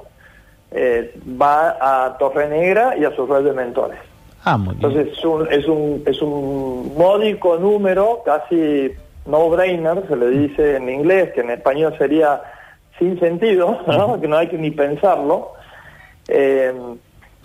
eh, 0.71 1.19
va 1.39 1.77
a 1.79 2.17
Torre 2.17 2.47
Negra 2.49 2.95
y 2.97 3.05
a 3.05 3.15
su 3.15 3.25
red 3.25 3.43
de 3.43 3.53
mentores. 3.53 3.99
Ah, 4.43 4.57
Entonces 4.69 5.09
es 5.11 5.23
un, 5.23 5.47
es, 5.51 5.67
un, 5.67 6.03
es 6.05 6.21
un 6.21 6.93
módico 6.97 7.57
número, 7.57 8.23
casi 8.25 8.91
no-brainer, 9.25 10.07
se 10.07 10.15
le 10.15 10.29
dice 10.29 10.77
en 10.77 10.89
inglés, 10.89 11.31
que 11.33 11.41
en 11.41 11.51
español 11.51 11.95
sería 11.97 12.41
sin 12.97 13.19
sentido, 13.19 13.79
que 14.21 14.27
no 14.27 14.37
hay 14.37 14.47
que 14.47 14.57
ni 14.57 14.71
pensarlo. 14.71 15.53
Eh, 16.27 16.73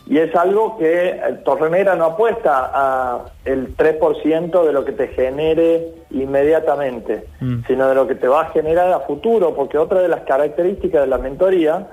y 0.08 0.18
es 0.18 0.34
algo 0.36 0.78
que 0.78 1.20
Torrenera 1.44 1.96
no 1.96 2.04
apuesta 2.04 2.70
a 2.72 3.24
el 3.44 3.76
3% 3.76 4.64
de 4.64 4.72
lo 4.72 4.84
que 4.84 4.92
te 4.92 5.08
genere 5.08 5.88
inmediatamente, 6.10 7.24
mm. 7.40 7.64
sino 7.66 7.88
de 7.88 7.94
lo 7.96 8.06
que 8.06 8.14
te 8.14 8.28
va 8.28 8.42
a 8.42 8.50
generar 8.50 8.92
a 8.92 9.00
futuro, 9.00 9.54
porque 9.54 9.78
otra 9.78 10.00
de 10.00 10.08
las 10.08 10.20
características 10.20 11.02
de 11.02 11.06
la 11.08 11.18
mentoría 11.18 11.88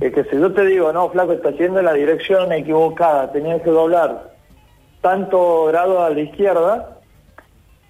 es 0.00 0.14
que 0.14 0.24
si 0.24 0.38
yo 0.38 0.52
te 0.52 0.64
digo, 0.64 0.92
no, 0.94 1.10
flaco, 1.10 1.32
está 1.32 1.50
yendo 1.50 1.80
en 1.80 1.84
la 1.84 1.92
dirección 1.92 2.52
equivocada, 2.52 3.30
tenías 3.32 3.60
que 3.60 3.70
doblar 3.70 4.30
tanto 5.02 5.66
grado 5.66 6.02
a 6.02 6.08
la 6.08 6.20
izquierda, 6.20 6.96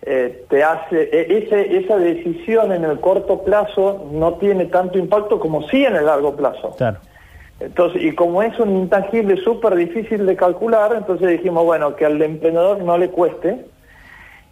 eh, 0.03 0.45
te 0.49 0.65
hace, 0.65 1.03
e, 1.13 1.39
ese, 1.39 1.77
esa 1.79 1.99
decisión 1.99 2.73
en 2.73 2.85
el 2.85 2.99
corto 2.99 3.43
plazo 3.45 4.09
no 4.11 4.35
tiene 4.35 4.67
tanto 4.67 4.99
impacto 4.99 5.39
como 5.39 5.69
sí 5.69 5.85
en 5.85 5.97
el 5.97 6.07
largo 6.07 6.35
plazo. 6.35 6.75
Entonces, 7.61 8.03
y 8.03 8.15
como 8.15 8.43
es 8.43 8.59
un 8.61 8.77
intangible 8.77 9.37
súper 9.39 9.75
difícil 9.75 10.27
de 10.27 10.37
calcular, 10.37 10.95
entonces 10.97 11.29
dijimos, 11.29 11.65
bueno, 11.65 11.97
que 11.97 12.07
al 12.07 12.21
emprendedor 12.23 12.81
no 12.83 12.97
le 12.97 13.11
cueste, 13.11 13.65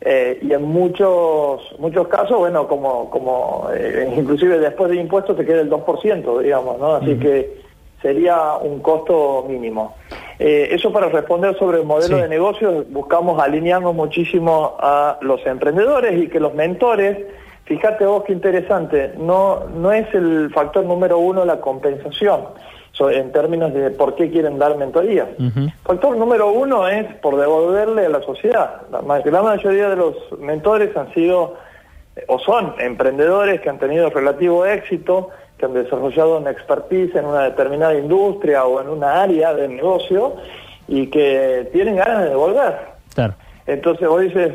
eh, 0.01 0.38
y 0.42 0.53
en 0.53 0.62
muchos 0.62 1.75
muchos 1.79 2.09
casos, 2.09 2.38
bueno, 2.38 2.69
como, 2.69 3.09
como 3.11 3.69
eh, 3.75 4.12
inclusive 4.16 4.59
después 4.59 4.90
de 4.90 4.97
impuestos 4.97 5.37
te 5.37 5.45
queda 5.45 5.62
el 5.62 5.71
2%, 5.71 6.42
digamos, 6.42 6.79
¿no? 6.79 6.97
Así 6.97 7.16
que 7.16 7.57
sería 8.03 8.57
un 8.57 8.81
costo 8.81 9.47
mínimo. 9.49 9.95
Eh, 10.38 10.69
eso 10.71 10.92
para 10.92 11.09
responder 11.09 11.57
sobre 11.59 11.79
el 11.79 11.87
modelo 11.87 12.19
de 12.19 12.29
negocios, 12.29 12.85
buscamos 12.90 13.42
alinearnos 13.42 13.95
muchísimo 13.95 14.77
a 14.79 15.19
los 15.23 15.45
emprendedores 15.47 16.23
y 16.23 16.29
que 16.29 16.40
los 16.40 16.55
mentores, 16.55 17.16
fíjate 17.66 18.07
vos 18.07 18.24
qué 18.24 18.33
interesante, 18.33 19.12
no, 19.18 19.64
no 19.76 19.92
es 19.92 20.12
el 20.14 20.50
factor 20.52 20.85
número 20.85 21.18
uno 21.18 21.44
la 21.44 21.61
compensación 21.61 22.40
en 22.98 23.31
términos 23.31 23.74
de 23.74 23.90
por 23.90 24.14
qué 24.14 24.31
quieren 24.31 24.59
dar 24.59 24.76
mentoría. 24.76 25.29
Factor 25.85 26.16
número 26.16 26.50
uno 26.50 26.88
es 26.88 27.07
por 27.16 27.37
devolverle 27.37 28.07
a 28.07 28.09
la 28.09 28.22
sociedad. 28.22 28.83
La, 28.90 29.02
la 29.02 29.42
mayoría 29.42 29.90
de 29.90 29.96
los 29.96 30.16
mentores 30.38 30.96
han 30.96 31.12
sido 31.12 31.57
o 32.29 32.38
son 32.38 32.74
emprendedores 32.79 33.61
que 33.61 33.68
han 33.68 33.79
tenido 33.79 34.09
relativo 34.09 34.64
éxito, 34.64 35.29
que 35.59 35.66
han 35.66 35.74
desarrollado 35.74 36.38
una 36.38 36.50
expertise 36.50 37.14
en 37.14 37.26
una 37.26 37.42
determinada 37.42 37.94
industria 37.94 38.64
o 38.64 38.81
en 38.81 38.88
una 38.88 39.22
área 39.22 39.52
de 39.52 39.68
negocio 39.68 40.37
y 40.88 41.09
que 41.09 41.68
tienen 41.72 41.96
ganas 41.96 42.24
de 42.24 42.31
devolver. 42.31 42.79
Entonces 43.66 44.09
vos 44.09 44.22
dices, 44.22 44.55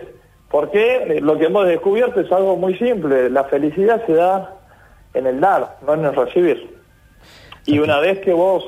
¿por 0.52 0.70
qué? 0.72 1.20
Lo 1.22 1.38
que 1.38 1.46
hemos 1.46 1.68
descubierto 1.68 2.20
es 2.20 2.32
algo 2.32 2.58
muy 2.58 2.78
simple, 2.78 3.30
la 3.30 3.46
felicidad 3.46 4.06
se 4.06 4.14
da 4.14 4.58
en 5.14 5.28
el 5.28 5.40
dar, 5.40 5.78
no 5.86 5.94
en 5.94 6.06
el 6.06 6.16
recibir. 6.16 6.78
Y 7.66 7.80
una 7.80 8.00
vez 8.00 8.20
que 8.20 8.34
vos, 8.34 8.66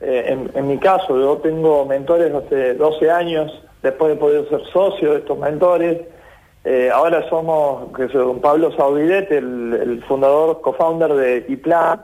eh, 0.00 0.24
en, 0.28 0.50
en, 0.54 0.68
mi 0.68 0.78
caso, 0.78 1.18
yo 1.18 1.38
tengo 1.38 1.84
mentores 1.86 2.32
hace 2.34 2.74
12 2.74 3.10
años, 3.10 3.62
después 3.82 4.12
de 4.12 4.16
poder 4.16 4.48
ser 4.48 4.64
socio 4.72 5.12
de 5.12 5.18
estos 5.18 5.38
mentores, 5.38 5.98
eh, 6.64 6.90
ahora 6.90 7.28
somos, 7.28 7.92
que 7.94 8.06
don 8.06 8.40
Pablo 8.40 8.72
Saudidet, 8.72 9.30
el, 9.30 10.02
fundador, 10.08 10.62
co-founder 10.62 11.12
de 11.12 11.44
IPLAN. 11.48 12.00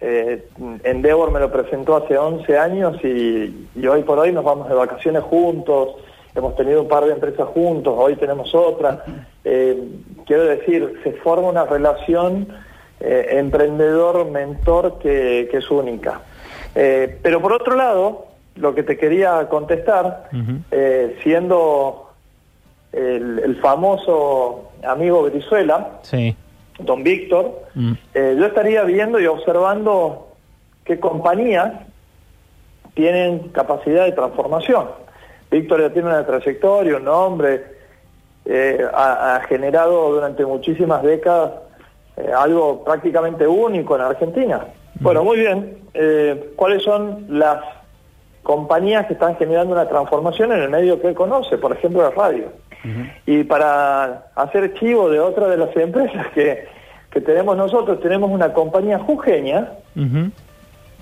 Eh, 0.00 0.44
Endeavor 0.82 1.30
me 1.30 1.38
lo 1.38 1.52
presentó 1.52 1.94
hace 1.96 2.18
11 2.18 2.58
años 2.58 2.96
y, 3.04 3.86
hoy 3.86 4.02
por 4.02 4.18
hoy 4.18 4.32
nos 4.32 4.44
vamos 4.44 4.68
de 4.68 4.74
vacaciones 4.74 5.22
juntos, 5.22 5.94
hemos 6.34 6.56
tenido 6.56 6.82
un 6.82 6.88
par 6.88 7.04
de 7.04 7.12
empresas 7.12 7.46
juntos, 7.48 7.94
hoy 7.96 8.16
tenemos 8.16 8.54
otra. 8.54 9.04
Eh, 9.44 9.82
quiero 10.26 10.44
decir, 10.44 11.00
se 11.02 11.12
forma 11.14 11.48
una 11.48 11.64
relación 11.64 12.48
emprendedor-mentor 13.00 14.98
que, 15.00 15.48
que, 15.50 15.56
es 15.58 15.70
única. 15.70 16.20
pero 16.72 17.40
por 17.40 17.52
otro 17.52 17.74
lado, 17.76 18.26
lo 18.56 18.74
que 18.74 18.82
te 18.82 18.96
quería 18.96 19.48
contestar, 19.48 20.28
eh, 20.70 21.18
siendo 21.22 22.10
el, 22.92 23.38
el 23.40 23.56
famoso 23.60 24.70
amigo 24.84 25.22
Brizuela, 25.24 25.98
Sí. 26.02 26.36
don 26.78 27.02
Víctor, 27.02 27.62
Mm. 27.74 27.92
eh, 28.14 28.36
yo 28.38 28.46
estaría 28.46 28.82
viendo 28.84 29.18
y 29.18 29.26
observando 29.26 30.28
qué 30.84 31.00
compañías 31.00 31.72
tienen 32.94 33.48
capacidad 33.50 34.04
de 34.04 34.12
transformación. 34.12 34.88
Víctor 35.52 35.82
ya 35.82 35.90
tiene 35.90 36.08
una 36.08 36.26
trayectoria, 36.26 36.96
un 36.96 37.04
nombre, 37.04 37.64
eh, 38.44 38.84
ha, 38.92 39.36
ha 39.36 39.40
generado 39.42 40.12
durante 40.12 40.44
muchísimas 40.44 41.02
décadas 41.02 41.52
eh, 42.16 42.30
algo 42.36 42.82
prácticamente 42.82 43.46
único 43.46 43.94
en 43.94 44.02
Argentina. 44.02 44.66
Bueno, 45.00 45.22
muy 45.22 45.38
bien. 45.38 45.78
Eh, 45.94 46.52
¿Cuáles 46.56 46.82
son 46.82 47.26
las 47.28 47.62
compañías 48.42 49.06
que 49.06 49.12
están 49.12 49.36
generando 49.36 49.74
una 49.74 49.88
transformación 49.88 50.52
en 50.52 50.62
el 50.62 50.70
medio 50.70 51.00
que 51.00 51.08
él 51.08 51.14
conoce? 51.14 51.58
Por 51.58 51.72
ejemplo, 51.72 52.02
la 52.02 52.10
radio. 52.10 52.46
Y 53.26 53.44
para 53.44 54.26
hacer 54.34 54.74
chivo 54.74 55.08
de 55.08 55.20
otra 55.20 55.46
de 55.46 55.56
las 55.56 55.76
empresas 55.76 56.26
que, 56.34 56.66
que 57.10 57.20
tenemos 57.20 57.56
nosotros, 57.56 58.00
tenemos 58.00 58.30
una 58.30 58.52
compañía 58.52 58.98
jujeña, 58.98 59.70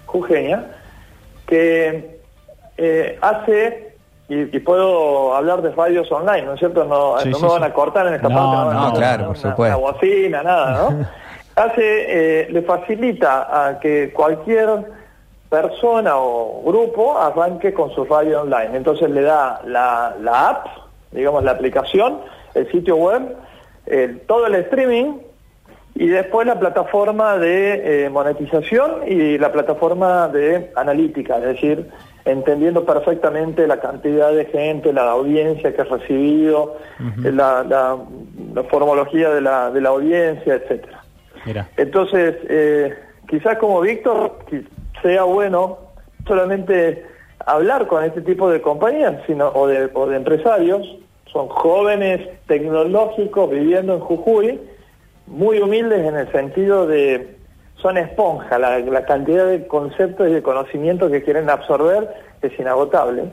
jujeña 0.04 0.66
que 1.46 2.20
eh, 2.82 3.18
hace, 3.20 3.89
y, 4.30 4.56
y 4.56 4.60
puedo 4.60 5.34
hablar 5.34 5.60
de 5.60 5.70
radios 5.72 6.10
online, 6.12 6.42
¿no 6.42 6.54
es 6.54 6.60
cierto? 6.60 6.84
No, 6.84 7.18
Sí, 7.18 7.28
no 7.30 7.36
sí, 7.36 7.42
me 7.42 7.48
sí. 7.48 7.54
van 7.58 7.64
a 7.64 7.72
cortar 7.74 8.06
en 8.06 8.14
esta 8.14 8.28
No, 8.28 8.34
parte. 8.36 8.74
no, 8.74 8.92
claro, 8.94 9.18
por 9.26 9.36
una, 9.36 9.50
supuesto. 9.50 9.78
Una 9.78 9.92
bocina, 9.92 10.42
nada, 10.42 10.70
¿no? 10.90 11.06
hace, 11.62 12.42
eh, 12.42 12.48
le 12.50 12.62
facilita 12.62 13.66
a 13.68 13.78
que 13.80 14.12
cualquier 14.12 14.68
persona 15.50 16.12
o 16.16 16.62
grupo 16.64 17.18
arranque 17.18 17.74
con 17.74 17.90
su 17.92 18.04
radio 18.04 18.42
online. 18.42 18.76
Entonces 18.76 19.10
le 19.10 19.22
da 19.22 19.60
la, 19.66 20.14
la 20.22 20.48
app, 20.48 20.66
digamos 21.10 21.42
la 21.42 21.50
aplicación, 21.50 22.20
el 22.54 22.70
sitio 22.70 22.96
web, 22.96 23.36
todo 24.28 24.46
el 24.46 24.54
streaming 24.54 25.14
y 25.96 26.06
después 26.06 26.46
la 26.46 26.58
plataforma 26.60 27.36
de 27.36 28.04
eh, 28.04 28.10
monetización 28.10 29.02
y 29.08 29.36
la 29.38 29.50
plataforma 29.50 30.28
de 30.28 30.70
analítica, 30.76 31.38
es 31.38 31.42
decir, 31.42 31.90
entendiendo 32.24 32.84
perfectamente 32.84 33.66
la 33.66 33.80
cantidad 33.80 34.32
de 34.32 34.44
gente, 34.46 34.92
la 34.92 35.10
audiencia 35.10 35.74
que 35.74 35.80
ha 35.80 35.84
recibido, 35.84 36.76
eh, 37.24 37.32
la, 37.32 37.62
la- 37.64 37.96
la 38.54 38.62
formología 38.64 39.30
de 39.30 39.40
la, 39.40 39.70
de 39.70 39.80
la 39.80 39.90
audiencia, 39.90 40.54
etcétera. 40.54 41.02
Mira. 41.46 41.68
Entonces, 41.76 42.36
eh, 42.48 42.94
quizás 43.28 43.56
como 43.58 43.80
Víctor 43.80 44.38
sea 45.02 45.22
bueno 45.24 45.78
solamente 46.26 47.04
hablar 47.46 47.86
con 47.86 48.04
este 48.04 48.20
tipo 48.22 48.50
de 48.50 48.60
compañías 48.60 49.14
sino, 49.26 49.48
o, 49.48 49.66
de, 49.66 49.88
o 49.94 50.06
de 50.06 50.16
empresarios, 50.16 50.86
son 51.32 51.48
jóvenes 51.48 52.28
tecnológicos 52.46 53.48
viviendo 53.50 53.94
en 53.94 54.00
Jujuy, 54.00 54.60
muy 55.26 55.60
humildes 55.60 56.06
en 56.06 56.16
el 56.16 56.30
sentido 56.32 56.86
de, 56.86 57.36
son 57.80 57.96
esponja, 57.96 58.58
la, 58.58 59.04
cantidad 59.04 59.46
de 59.46 59.66
conceptos 59.66 60.28
y 60.28 60.32
de 60.32 60.42
conocimientos 60.42 61.10
que 61.10 61.22
quieren 61.22 61.48
absorber 61.48 62.08
es 62.42 62.58
inagotable. 62.58 63.32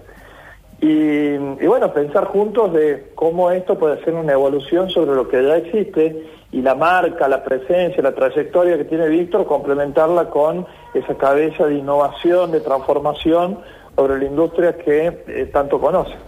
Y, 0.79 1.33
y 1.33 1.67
bueno, 1.67 1.91
pensar 1.93 2.25
juntos 2.25 2.71
de 2.73 3.11
cómo 3.15 3.51
esto 3.51 3.77
puede 3.79 4.03
ser 4.03 4.13
una 4.13 4.33
evolución 4.33 4.89
sobre 4.89 5.15
lo 5.15 5.27
que 5.27 5.43
ya 5.43 5.57
existe 5.57 6.23
y 6.51 6.61
la 6.61 6.75
marca, 6.75 7.27
la 7.27 7.43
presencia, 7.43 8.01
la 8.01 8.13
trayectoria 8.13 8.77
que 8.77 8.85
tiene 8.85 9.07
Víctor, 9.09 9.45
complementarla 9.47 10.29
con 10.29 10.65
esa 10.93 11.15
cabeza 11.15 11.65
de 11.65 11.75
innovación, 11.75 12.51
de 12.51 12.61
transformación 12.61 13.59
sobre 13.95 14.19
la 14.19 14.25
industria 14.25 14.77
que 14.77 15.23
eh, 15.27 15.49
tanto 15.51 15.79
conoce. 15.81 16.26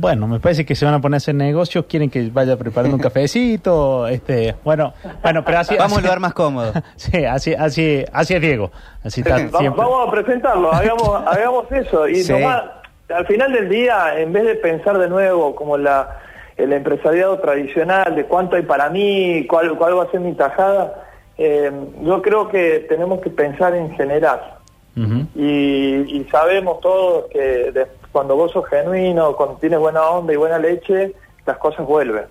Bueno, 0.00 0.28
me 0.28 0.38
parece 0.38 0.64
que 0.64 0.76
se 0.76 0.84
van 0.84 0.94
a 0.94 1.00
poner 1.00 1.16
a 1.16 1.18
hacer 1.18 1.34
negocios, 1.34 1.86
quieren 1.88 2.08
que 2.08 2.30
vaya 2.32 2.56
preparando 2.56 2.96
un 2.96 3.02
cafecito, 3.08 4.06
este, 4.06 4.54
bueno, 4.64 4.94
bueno, 5.22 5.44
pero 5.44 5.58
así 5.58 5.74
Vamos 5.76 5.92
así- 5.92 5.98
al 5.98 6.02
lugar 6.04 6.20
más 6.20 6.34
cómodo. 6.34 6.72
Sí, 6.96 7.24
así, 7.24 7.52
así, 7.54 8.04
así 8.12 8.34
es 8.34 8.40
Diego. 8.40 8.70
Así 9.02 9.20
está 9.22 9.36
siempre. 9.58 9.70
Vamos 9.70 10.06
a 10.06 10.10
presentarlo, 10.10 10.72
hagamos, 10.72 11.08
hagamos 11.26 11.72
eso. 11.72 12.06
Y 12.08 12.16
Sí. 12.22 12.32
nomás, 12.32 12.62
al 13.08 13.26
final 13.26 13.52
del 13.52 13.68
día, 13.68 14.18
en 14.20 14.32
vez 14.32 14.44
de 14.44 14.54
pensar 14.54 14.98
de 14.98 15.08
nuevo 15.08 15.56
como 15.56 15.76
la, 15.76 16.18
el 16.56 16.72
empresariado 16.72 17.38
tradicional, 17.40 18.14
de 18.14 18.24
cuánto 18.24 18.54
hay 18.56 18.62
para 18.62 18.90
mí, 18.90 19.46
cuál, 19.48 19.76
cuál 19.76 19.98
va 19.98 20.04
a 20.04 20.10
ser 20.12 20.20
mi 20.20 20.32
tajada, 20.34 21.06
eh, 21.36 21.72
yo 22.02 22.22
creo 22.22 22.48
que 22.48 22.86
tenemos 22.88 23.20
que 23.20 23.30
pensar 23.30 23.74
en 23.74 23.90
generar. 23.96 24.58
Ujú. 24.96 25.26
Y, 25.34 26.18
y 26.20 26.26
sabemos 26.30 26.80
todos 26.80 27.26
que 27.32 27.38
de- 27.72 27.97
cuando 28.12 28.36
vos 28.36 28.52
sos 28.52 28.66
genuino, 28.66 29.36
cuando 29.36 29.56
tienes 29.56 29.78
buena 29.78 30.02
onda 30.08 30.32
y 30.32 30.36
buena 30.36 30.58
leche, 30.58 31.12
las 31.46 31.58
cosas 31.58 31.86
vuelven. 31.86 32.24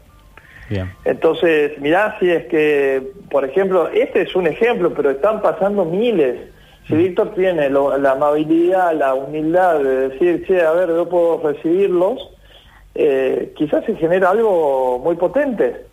Bien. 0.69 0.91
Entonces, 1.05 1.79
mirá 1.79 2.17
si 2.19 2.29
es 2.29 2.45
que, 2.47 3.11
por 3.31 3.45
ejemplo, 3.45 3.87
este 3.89 4.23
es 4.23 4.35
un 4.35 4.47
ejemplo, 4.47 4.93
pero 4.93 5.11
están 5.11 5.41
pasando 5.41 5.85
miles. 5.85 6.49
Si 6.87 6.95
Víctor 6.95 7.33
tiene 7.33 7.69
lo- 7.69 7.97
la 7.97 8.11
amabilidad, 8.11 8.93
la 8.93 9.13
humildad 9.13 9.79
de 9.79 10.09
decir, 10.09 10.45
che, 10.45 10.61
a 10.61 10.71
ver, 10.71 10.87
yo 10.89 11.07
puedo 11.07 11.41
recibirlos, 11.43 12.31
eh, 12.95 13.53
quizás 13.57 13.85
se 13.85 13.95
genera 13.95 14.29
algo 14.31 14.99
muy 14.99 15.15
potente. 15.15 15.85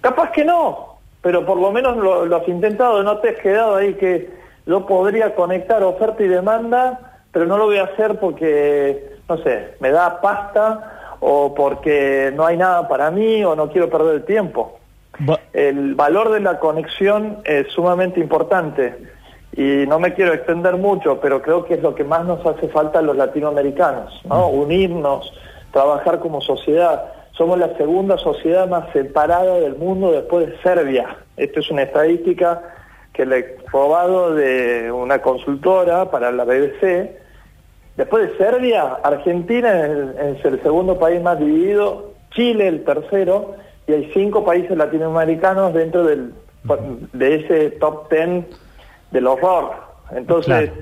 Capaz 0.00 0.30
que 0.32 0.44
no, 0.44 0.96
pero 1.20 1.44
por 1.44 1.58
lo 1.58 1.72
menos 1.72 1.96
lo, 1.96 2.26
lo 2.26 2.36
has 2.36 2.46
intentado, 2.48 3.02
no 3.02 3.18
te 3.18 3.30
has 3.30 3.36
quedado 3.40 3.76
ahí 3.76 3.94
que 3.94 4.30
yo 4.66 4.86
podría 4.86 5.34
conectar 5.34 5.82
oferta 5.82 6.22
y 6.22 6.28
demanda, 6.28 7.18
pero 7.32 7.46
no 7.46 7.58
lo 7.58 7.64
voy 7.66 7.78
a 7.78 7.84
hacer 7.84 8.18
porque, 8.20 9.15
no 9.28 9.38
sé, 9.38 9.74
me 9.80 9.90
da 9.90 10.20
pasta 10.20 11.16
o 11.20 11.54
porque 11.54 12.32
no 12.34 12.46
hay 12.46 12.56
nada 12.56 12.88
para 12.88 13.10
mí 13.10 13.44
o 13.44 13.56
no 13.56 13.70
quiero 13.70 13.90
perder 13.90 14.16
el 14.16 14.24
tiempo. 14.24 14.78
El 15.52 15.94
valor 15.94 16.30
de 16.30 16.40
la 16.40 16.58
conexión 16.58 17.38
es 17.44 17.68
sumamente 17.68 18.20
importante 18.20 18.94
y 19.56 19.86
no 19.86 19.98
me 19.98 20.12
quiero 20.12 20.34
extender 20.34 20.76
mucho, 20.76 21.18
pero 21.20 21.40
creo 21.40 21.64
que 21.64 21.74
es 21.74 21.82
lo 21.82 21.94
que 21.94 22.04
más 22.04 22.26
nos 22.26 22.44
hace 22.44 22.68
falta 22.68 22.98
a 22.98 23.02
los 23.02 23.16
latinoamericanos, 23.16 24.20
¿no? 24.26 24.48
Unirnos, 24.48 25.32
trabajar 25.72 26.20
como 26.20 26.42
sociedad. 26.42 27.12
Somos 27.32 27.58
la 27.58 27.74
segunda 27.76 28.18
sociedad 28.18 28.68
más 28.68 28.92
separada 28.92 29.54
del 29.54 29.76
mundo 29.76 30.12
después 30.12 30.46
de 30.46 30.58
Serbia. 30.62 31.16
Esto 31.38 31.60
es 31.60 31.70
una 31.70 31.82
estadística 31.82 32.62
que 33.14 33.24
le 33.24 33.38
he 33.38 33.56
robado 33.72 34.34
de 34.34 34.92
una 34.92 35.22
consultora 35.22 36.10
para 36.10 36.30
la 36.30 36.44
BBC. 36.44 37.25
Después 37.96 38.30
de 38.30 38.36
Serbia, 38.36 38.98
Argentina 39.02 39.86
es 40.36 40.44
el, 40.44 40.62
segundo 40.62 40.98
país 40.98 41.22
más 41.22 41.38
dividido, 41.38 42.12
Chile 42.30 42.68
el 42.68 42.84
tercero, 42.84 43.54
y 43.86 43.92
hay 43.92 44.10
cinco 44.12 44.44
países 44.44 44.76
latinoamericanos 44.76 45.72
dentro 45.72 46.04
del, 46.04 46.34
de 47.12 47.34
ese 47.36 47.70
top 47.72 48.08
ten 48.08 48.46
del 49.12 49.26
horror. 49.26 49.70
Entonces, 50.10 50.70
Claro. 50.70 50.72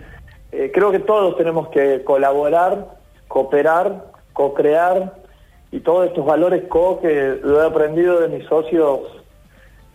eh, 0.52 0.72
creo 0.74 0.90
que 0.90 0.98
todos 0.98 1.36
tenemos 1.36 1.68
que 1.68 2.02
colaborar, 2.02 2.86
cooperar, 3.28 4.06
co-crear, 4.32 5.14
y 5.70 5.80
todos 5.80 6.06
estos 6.06 6.24
valores 6.24 6.64
co 6.68 7.00
que 7.00 7.38
lo 7.42 7.62
he 7.62 7.66
aprendido 7.66 8.20
de 8.20 8.28
mis 8.28 8.46
socios 8.46 9.00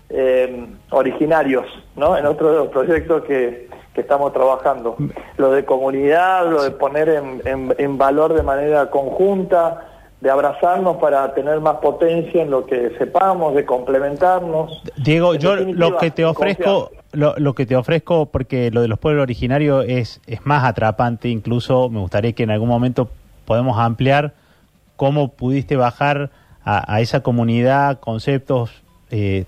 eh, 0.10 0.66
originarios, 0.92 1.66
¿no? 1.96 2.18
En 2.18 2.26
otro 2.26 2.52
de 2.52 2.58
los 2.58 2.68
proyectos 2.70 3.24
que, 3.26 3.68
que 3.94 4.02
estamos 4.02 4.34
trabajando. 4.34 4.96
Lo 5.38 5.52
de 5.52 5.66
comunidad, 5.66 6.50
lo 6.50 6.64
de 6.64 6.72
poner 6.72 7.10
en, 7.10 7.42
en- 7.46 7.76
en 7.78 7.98
valor 7.98 8.34
de 8.34 8.44
manera 8.44 8.90
conjunta, 8.90 9.86
de 10.22 10.30
abrazarnos 10.30 10.98
para 10.98 11.34
tener 11.34 11.62
más 11.62 11.76
potencia 11.78 12.42
en 12.42 12.50
lo 12.52 12.66
que 12.66 12.92
sepamos, 12.98 13.56
de 13.56 13.66
complementarnos. 13.66 14.82
Diego, 14.98 15.36
En 15.36 15.40
yo 15.40 15.56
lo 15.56 15.98
que 15.98 16.12
te 16.12 16.26
ofrezco, 16.26 16.92
lo, 17.14 17.36
lo 17.38 17.54
que 17.54 17.66
te 17.66 17.76
ofrezco, 17.78 18.26
porque 18.26 18.70
lo 18.72 18.82
de 18.82 18.90
los 18.90 19.00
pueblos 19.00 19.24
originarios 19.24 19.86
es, 19.88 20.20
es 20.28 20.46
más 20.46 20.66
atrapante, 20.66 21.30
incluso 21.30 21.90
me 21.90 22.00
gustaría 22.00 22.34
que 22.34 22.44
en 22.44 22.52
algún 22.52 22.68
momento 22.68 23.10
podamos 23.46 23.78
ampliar 23.80 24.34
cómo 24.98 25.30
pudiste 25.30 25.78
bajar 25.78 26.30
a, 26.66 26.94
a 26.94 27.00
esa 27.00 27.22
comunidad 27.24 28.00
conceptos 28.02 28.72
eh, 29.12 29.46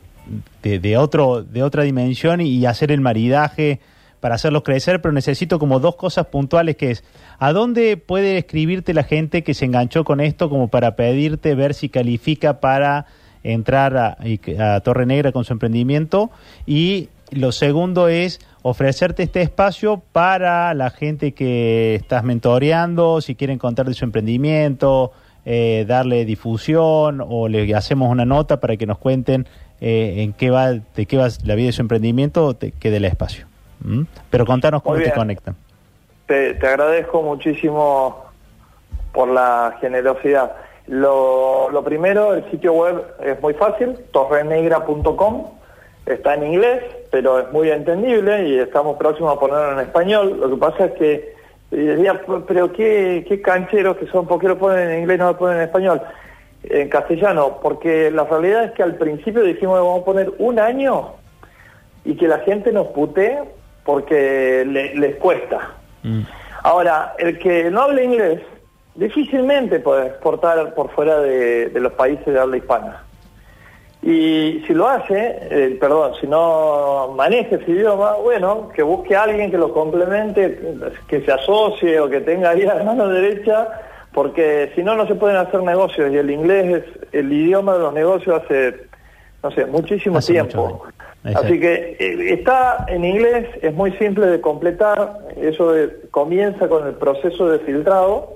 de, 0.62 0.80
de 0.80 0.98
otro 0.98 1.44
de 1.44 1.64
otra 1.64 1.84
dimensión 1.84 2.42
y, 2.42 2.66
hacer 2.66 2.92
el 2.92 3.02
maridaje 3.02 3.80
para 4.20 4.36
hacerlos 4.36 4.62
crecer, 4.62 5.02
pero 5.02 5.14
necesito 5.14 5.58
como 5.58 5.80
dos 5.80 5.96
cosas 5.96 6.28
puntuales 6.28 6.76
que 6.76 6.92
es, 6.92 7.04
¿a 7.40 7.54
dónde 7.54 7.98
puede 7.98 8.38
escribirte 8.38 8.94
la 8.94 9.04
gente 9.04 9.44
que 9.44 9.56
se 9.56 9.66
enganchó 9.66 10.04
con 10.04 10.20
esto 10.20 10.48
como 10.48 10.68
para 10.68 10.96
pedirte 10.96 11.56
ver 11.56 11.74
si 11.74 11.90
califica 11.90 12.60
para 12.60 13.08
entrar 13.44 13.98
a, 13.98 14.18
a 14.60 14.80
Torre 14.82 15.08
Negra 15.08 15.32
con 15.32 15.44
su 15.44 15.54
emprendimiento? 15.54 16.30
Y 16.68 17.10
lo 17.32 17.52
segundo 17.52 18.10
es 18.10 18.40
ofrecerte 18.62 19.24
este 19.24 19.42
espacio 19.42 20.04
para 20.12 20.74
la 20.74 20.92
gente 20.92 21.32
que 21.32 21.96
estás 21.96 22.24
mentoreando, 22.24 23.22
si 23.22 23.36
quieren 23.36 23.58
contar 23.58 23.88
de 23.88 23.94
su 23.94 24.06
emprendimiento, 24.06 25.14
eh, 25.46 25.86
darle 25.88 26.26
difusión 26.26 27.24
o 27.28 27.48
le 27.48 27.74
hacemos 27.74 28.12
una 28.12 28.26
nota 28.26 28.60
para 28.60 28.78
que 28.78 28.86
nos 28.86 29.00
cuenten 29.00 29.48
eh, 29.82 30.24
en 30.24 30.34
qué 30.34 30.50
va, 30.50 30.72
de 30.72 31.06
qué 31.06 31.18
va 31.18 31.28
la 31.44 31.56
vida 31.56 31.68
de 31.68 31.74
su 31.74 31.82
emprendimiento, 31.82 32.54
te 32.54 32.72
quede 32.72 32.98
el 32.98 33.06
espacio. 33.06 33.46
¿Mm? 33.84 34.04
Pero 34.30 34.46
contanos 34.46 34.84
cómo 34.84 34.98
te 34.98 35.12
conectan. 35.12 35.56
te, 36.28 36.54
te 36.54 36.68
agradezco 36.68 37.22
muchísimo 37.22 38.26
por 39.12 39.28
la 39.28 39.78
generosidad. 39.82 40.54
Lo, 40.88 41.70
lo 41.72 41.84
primero, 41.84 42.34
el 42.34 42.50
sitio 42.52 42.74
web 42.74 43.04
es 43.24 43.42
muy 43.42 43.54
fácil, 43.54 43.98
torrenegra.com, 44.12 45.48
está 46.06 46.36
en 46.36 46.46
inglés, 46.46 46.84
pero 47.12 47.40
es 47.40 47.52
muy 47.52 47.70
entendible 47.70 48.48
y 48.48 48.60
estamos 48.60 48.98
próximos 48.98 49.36
a 49.36 49.40
ponerlo 49.40 49.74
en 49.74 49.80
español. 49.80 50.40
Lo 50.40 50.50
que 50.50 50.58
pasa 50.58 50.86
es 50.86 50.92
que 50.94 51.42
y 51.72 51.78
decía, 51.78 52.22
pero 52.48 52.72
qué, 52.74 53.26
qué 53.28 53.42
cancheros 53.42 53.96
que 53.96 54.06
son, 54.08 54.28
¿por 54.28 54.40
qué 54.40 54.50
lo 54.50 54.58
ponen 54.58 54.90
en 54.90 55.00
inglés 55.00 55.16
y 55.16 55.20
no 55.20 55.28
lo 55.28 55.38
ponen 55.38 55.58
en 55.58 55.64
español? 55.64 56.02
En 56.64 56.90
castellano, 56.90 57.58
porque 57.62 58.12
la 58.12 58.24
realidad 58.26 58.66
es 58.66 58.72
que 58.74 58.84
al 58.84 58.96
principio 58.96 59.42
dijimos 59.44 59.78
que 59.78 59.84
vamos 59.84 60.02
a 60.02 60.06
poner 60.06 60.32
un 60.38 60.60
año 60.60 61.14
y 62.06 62.16
que 62.16 62.28
la 62.28 62.40
gente 62.40 62.72
nos 62.72 62.88
putee 62.88 63.40
porque 63.84 64.64
le- 64.68 64.94
les 64.96 65.16
cuesta. 65.16 65.72
Mm. 66.04 66.22
Ahora, 66.64 67.16
el 67.18 67.40
que 67.40 67.72
no 67.72 67.82
hable 67.82 68.04
inglés 68.04 68.42
difícilmente 68.94 69.80
puede 69.80 70.08
exportar 70.08 70.74
por 70.76 70.92
fuera 70.92 71.20
de, 71.20 71.70
de 71.70 71.80
los 71.80 71.94
países 71.94 72.26
de 72.26 72.40
habla 72.40 72.58
hispana. 72.58 73.04
Y 74.04 74.64
si 74.66 74.74
lo 74.74 74.88
hace, 74.88 75.38
eh, 75.52 75.78
perdón, 75.80 76.14
si 76.20 76.26
no 76.28 77.14
maneja 77.16 77.56
ese 77.56 77.70
idioma, 77.72 78.14
bueno, 78.16 78.70
que 78.76 78.82
busque 78.82 79.16
a 79.16 79.24
alguien 79.24 79.52
que 79.52 79.58
lo 79.58 79.72
complemente, 79.74 80.60
que 81.08 81.22
se 81.22 81.32
asocie 81.32 82.00
o 82.00 82.10
que 82.10 82.20
tenga 82.22 82.50
ahí 82.52 82.62
la 82.64 82.84
mano 82.84 83.08
derecha, 83.08 83.68
porque 84.14 84.72
si 84.76 84.84
no, 84.84 84.96
no 84.96 85.08
se 85.08 85.16
pueden 85.16 85.38
hacer 85.38 85.62
negocios. 85.64 86.12
Y 86.12 86.18
el 86.18 86.30
inglés 86.32 86.84
es 86.84 87.14
el 87.14 87.32
idioma 87.32 87.74
de 87.74 87.80
los 87.80 87.94
negocios 87.94 88.42
hace, 88.44 88.76
no 89.44 89.52
sé, 89.52 89.66
muchísimo 89.66 90.18
Hace 90.18 90.34
tiempo. 90.34 90.84
Así 91.24 91.60
que 91.60 91.96
eh, 92.00 92.34
está 92.34 92.86
en 92.88 93.06
inglés, 93.06 93.48
es 93.62 93.74
muy 93.76 93.92
simple 93.94 94.26
de 94.26 94.42
completar, 94.42 95.20
eso 95.40 95.72
de- 95.72 95.96
comienza 96.10 96.68
con 96.68 96.88
el 96.88 96.96
proceso 96.96 97.48
de 97.48 97.60
filtrado. 97.60 98.34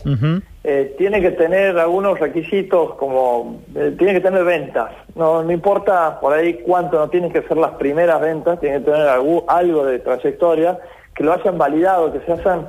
Eh, 0.63 0.95
tiene 0.97 1.19
que 1.21 1.31
tener 1.31 1.77
algunos 1.77 2.19
requisitos 2.19 2.93
como 2.95 3.61
eh, 3.75 3.93
tiene 3.99 4.13
que 4.13 4.21
tener 4.21 4.43
ventas 4.43 4.89
no 5.13 5.43
no 5.43 5.51
importa 5.51 6.19
por 6.19 6.33
ahí 6.33 6.55
cuánto 6.65 6.97
no 6.97 7.07
tienen 7.07 7.31
que 7.31 7.43
ser 7.43 7.55
las 7.57 7.73
primeras 7.73 8.19
ventas 8.19 8.59
tiene 8.59 8.79
que 8.79 8.85
tener 8.85 9.05
algu- 9.07 9.43
algo 9.47 9.85
de 9.85 9.99
trayectoria 9.99 10.79
que 11.13 11.23
lo 11.23 11.33
hayan 11.33 11.59
validado 11.59 12.11
que 12.11 12.19
se 12.21 12.31
hayan 12.31 12.67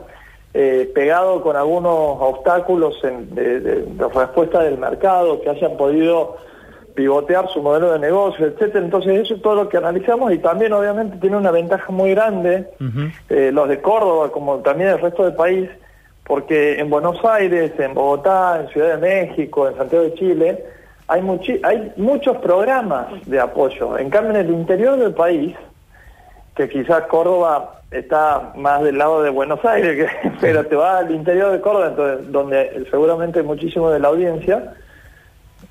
eh, 0.58 0.90
pegado 0.94 1.42
con 1.42 1.54
algunos 1.54 1.92
obstáculos 2.20 2.94
en- 3.04 3.34
de, 3.34 3.60
de- 3.60 3.82
de 3.82 4.08
respuesta 4.08 4.62
del 4.62 4.78
mercado 4.78 5.40
que 5.42 5.50
hayan 5.50 5.76
podido 5.76 6.36
pivotear 6.94 7.46
su 7.50 7.60
modelo 7.62 7.92
de 7.92 7.98
negocio 7.98 8.46
etcétera 8.46 8.82
entonces 8.84 9.20
eso 9.20 9.34
es 9.34 9.42
todo 9.42 9.54
lo 9.54 9.68
que 9.68 9.76
analizamos 9.76 10.32
y 10.32 10.38
también 10.38 10.72
obviamente 10.72 11.18
tiene 11.18 11.36
una 11.36 11.50
ventaja 11.50 11.92
muy 11.92 12.12
grande 12.14 12.68
eh, 13.28 13.50
los 13.52 13.68
de 13.68 13.80
Córdoba 13.82 14.30
como 14.32 14.56
también 14.60 14.88
el 14.90 15.00
resto 15.00 15.24
del 15.24 15.34
país, 15.34 15.68
porque 16.24 16.80
en 16.80 16.88
Buenos 16.90 17.22
Aires, 17.24 17.72
en 17.78 17.92
Bogotá, 17.94 18.60
en 18.62 18.68
Ciudad 18.68 18.96
de 18.98 19.10
México, 19.10 19.68
en 19.68 19.76
Santiago 19.76 20.04
de 20.06 20.14
Chile, 20.14 20.64
hay, 21.06 21.20
muchi- 21.22 21.60
hay 21.62 21.92
muchos 21.96 22.38
programas 22.38 23.06
de 23.26 23.38
apoyo. 23.38 23.96
En 23.96 24.10
cambio, 24.10 24.30
en 24.30 24.46
el 24.46 24.50
interior 24.50 24.96
del 24.98 25.14
país, 25.14 25.54
que 26.56 26.68
quizás 26.68 27.02
Córdoba 27.02 27.80
está 27.90 28.52
más 28.56 28.82
del 28.82 28.98
lado 28.98 29.22
de 29.22 29.30
Buenos 29.30 29.64
Aires, 29.64 30.08
que- 30.22 30.30
pero 30.40 30.64
te 30.66 30.74
vas 30.74 31.04
al 31.04 31.10
interior 31.14 31.52
de 31.52 31.60
Córdoba, 31.60 31.88
entonces, 31.88 32.32
donde 32.32 32.86
seguramente 32.90 33.42
muchísimo 33.42 33.90
de 33.90 33.98
la 34.00 34.08
audiencia, 34.08 34.74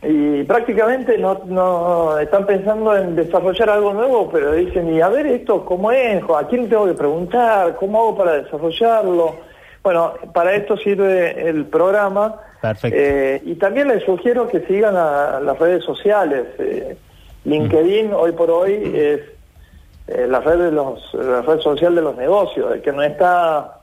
y 0.02 0.44
prácticamente 0.44 1.18
no, 1.18 1.42
no 1.46 2.20
están 2.20 2.46
pensando 2.46 2.96
en 2.96 3.16
desarrollar 3.16 3.70
algo 3.70 3.94
nuevo, 3.94 4.30
pero 4.32 4.52
dicen, 4.52 4.94
y 4.94 5.02
a 5.02 5.10
ver 5.10 5.26
esto, 5.26 5.66
¿cómo 5.66 5.92
es? 5.92 6.22
¿A 6.24 6.48
quién 6.48 6.70
tengo 6.70 6.86
que 6.86 6.94
preguntar? 6.94 7.76
¿Cómo 7.78 8.00
hago 8.00 8.18
para 8.18 8.34
desarrollarlo? 8.44 9.36
Bueno, 9.84 10.14
para 10.34 10.54
esto 10.56 10.78
sirve 10.78 11.48
el 11.50 11.66
programa. 11.66 12.36
Perfecto. 12.62 12.98
Eh, 13.00 13.42
y 13.46 13.56
también 13.56 13.88
les 13.88 14.04
sugiero 14.04 14.48
que 14.48 14.60
sigan 14.62 14.96
a 14.96 15.40
las 15.40 15.58
redes 15.58 15.84
sociales. 15.84 16.46
Eh, 16.60 16.98
LinkedIn 17.46 18.12
hoy 18.14 18.32
por 18.34 18.50
hoy 18.52 18.92
es 18.96 19.20
eh, 20.08 20.28
la 20.30 20.40
red 20.40 20.58
de 20.60 20.72
los 20.72 21.14
la 21.14 21.42
red 21.42 21.60
social 21.60 21.96
de 21.96 22.02
los 22.02 22.16
negocios, 22.16 22.72
el 22.74 22.82
que 22.82 22.92
no 22.92 23.02
está 23.04 23.80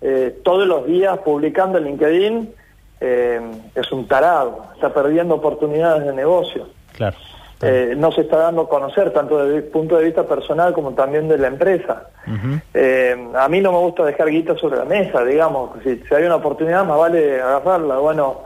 eh, 0.00 0.40
todos 0.42 0.66
los 0.66 0.86
días 0.86 1.18
publicando 1.18 1.78
en 1.78 1.84
LinkedIn 1.84 2.54
eh, 3.00 3.40
es 3.74 3.92
un 3.92 4.06
tarado, 4.08 4.66
está 4.74 4.92
perdiendo 4.92 5.34
oportunidades 5.36 6.04
de 6.04 6.12
negocio. 6.12 6.66
Claro. 6.96 7.16
Eh, 7.64 7.94
no 7.96 8.10
se 8.10 8.22
está 8.22 8.38
dando 8.38 8.62
a 8.62 8.68
conocer 8.68 9.12
tanto 9.12 9.38
desde 9.44 9.58
el 9.58 9.64
punto 9.64 9.96
de 9.96 10.04
vista 10.06 10.24
personal 10.26 10.72
como 10.72 10.94
también 10.94 11.28
de 11.28 11.38
la 11.38 11.46
empresa. 11.46 12.08
A 12.26 13.48
mí 13.48 13.60
no 13.60 13.70
me 13.72 13.78
gusta 13.78 14.04
dejar 14.04 14.28
guita 14.30 14.56
sobre 14.56 14.78
la 14.78 14.84
mesa, 14.84 15.24
digamos, 15.24 15.70
si, 15.84 15.96
si 16.08 16.12
hay 16.14 16.24
una 16.24 16.36
oportunidad 16.36 16.84
más 16.84 16.98
vale 16.98 17.40
agarrarla. 17.40 17.98
Bueno, 17.98 18.40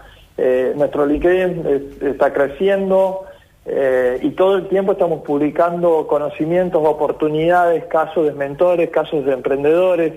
nuestro 0.74 1.06
LinkedIn 1.06 1.66
es- 1.66 2.02
está 2.02 2.30
creciendo 2.34 3.24
eh, 3.66 4.18
y 4.22 4.30
todo 4.30 4.56
el 4.56 4.68
tiempo 4.68 4.92
estamos 4.92 5.22
publicando 5.22 6.06
conocimientos, 6.06 6.82
oportunidades, 6.84 7.84
casos 7.86 8.26
de 8.26 8.32
mentores, 8.32 8.90
casos 8.90 9.24
de 9.24 9.32
emprendedores, 9.32 10.12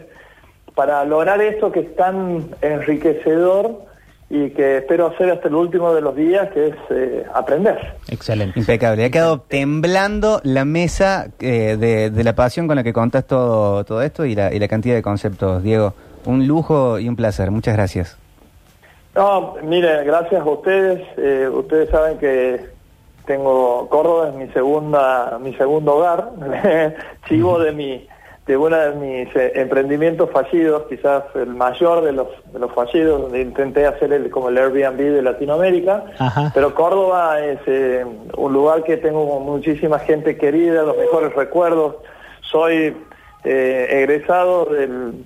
para 0.75 1.03
lograr 1.03 1.41
esto 1.41 1.71
que 1.71 1.81
es 1.81 1.95
tan 1.95 2.49
enriquecedor 2.61 3.89
y 4.29 4.51
que 4.51 4.77
espero 4.77 5.07
hacer 5.07 5.31
hasta 5.31 5.47
el 5.47 5.55
último 5.55 5.93
de 5.93 6.01
los 6.01 6.15
días, 6.15 6.49
que 6.51 6.67
es 6.67 6.75
eh, 6.91 7.25
aprender. 7.33 7.95
Excelente. 8.09 8.59
Impecable. 8.59 9.03
Ha 9.03 9.09
quedado 9.09 9.39
temblando 9.41 10.39
la 10.43 10.65
mesa 10.65 11.29
eh, 11.39 11.75
de, 11.79 12.11
de 12.11 12.23
la 12.23 12.35
pasión 12.35 12.67
con 12.67 12.75
la 12.75 12.83
que 12.83 12.93
contás 12.93 13.25
todo, 13.25 13.83
todo 13.83 14.03
esto 14.03 14.25
y 14.25 14.35
la, 14.35 14.53
y 14.53 14.59
la 14.59 14.67
cantidad 14.67 14.93
de 14.93 15.01
conceptos. 15.01 15.63
Diego, 15.63 15.95
un 16.25 16.47
lujo 16.47 16.99
y 16.99 17.09
un 17.09 17.15
placer. 17.15 17.49
Muchas 17.49 17.75
gracias. 17.75 18.17
No, 19.15 19.55
mire, 19.63 20.03
gracias 20.03 20.39
a 20.39 20.49
ustedes. 20.49 21.01
Eh, 21.17 21.49
ustedes 21.51 21.89
saben 21.89 22.19
que 22.19 22.78
tengo 23.29 23.87
Córdoba 23.89 24.29
es 24.29 24.33
mi 24.33 24.47
segunda, 24.53 25.37
mi 25.39 25.53
segundo 25.53 25.97
hogar. 25.97 26.31
Chivo 27.27 27.59
de 27.59 27.71
mi, 27.73 28.07
de 28.47 28.57
uno 28.57 28.75
de 28.75 28.91
mis 28.95 29.35
eh, 29.35 29.51
emprendimientos 29.53 30.31
fallidos, 30.31 30.87
quizás 30.89 31.25
el 31.35 31.53
mayor 31.53 32.03
de 32.03 32.13
los, 32.13 32.27
de 32.51 32.57
los 32.57 32.73
fallidos, 32.73 33.21
donde 33.21 33.41
intenté 33.41 33.85
hacer 33.85 34.11
el, 34.13 34.31
como 34.31 34.49
el 34.49 34.57
Airbnb 34.57 34.97
de 34.97 35.21
Latinoamérica. 35.21 36.05
Ajá. 36.17 36.51
Pero 36.55 36.73
Córdoba 36.73 37.39
es 37.39 37.59
eh, 37.67 38.03
un 38.35 38.51
lugar 38.51 38.83
que 38.83 38.97
tengo 38.97 39.39
muchísima 39.39 39.99
gente 39.99 40.35
querida, 40.35 40.81
los 40.81 40.97
mejores 40.97 41.31
recuerdos. 41.35 41.97
Soy 42.41 42.97
eh, 43.43 43.87
egresado 43.91 44.65
del, 44.65 45.23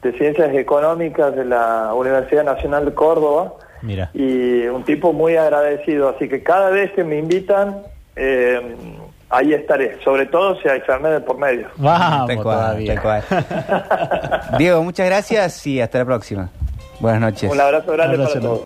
de 0.00 0.12
Ciencias 0.12 0.54
Económicas 0.54 1.36
de 1.36 1.44
la 1.44 1.92
Universidad 1.92 2.44
Nacional 2.44 2.86
de 2.86 2.94
Córdoba 2.94 3.52
Mira. 3.84 4.10
y 4.14 4.66
un 4.66 4.82
tipo 4.84 5.12
muy 5.12 5.36
agradecido. 5.36 6.08
Así 6.08 6.28
que 6.28 6.42
cada 6.42 6.70
vez 6.70 6.90
que 6.92 7.04
me 7.04 7.18
invitan, 7.18 7.82
eh, 8.16 8.74
ahí 9.28 9.52
estaré. 9.52 9.98
Sobre 10.02 10.26
todo 10.26 10.58
si 10.60 10.68
hay 10.68 10.80
de 10.80 11.20
por 11.20 11.36
medio. 11.38 11.68
Vamos 11.76 12.28
Tal 12.28 12.36
cual, 12.42 12.56
todavía. 12.56 12.94
tal 12.94 13.02
cual. 13.02 13.24
Diego, 14.58 14.82
muchas 14.82 15.06
gracias 15.06 15.66
y 15.66 15.80
hasta 15.80 15.98
la 15.98 16.04
próxima. 16.06 16.48
Buenas 17.00 17.20
noches. 17.20 17.50
Un 17.52 17.60
abrazo 17.60 17.92
grande 17.92 18.14
Abrazo 18.16 18.32
para 18.34 18.40
todos. 18.46 18.60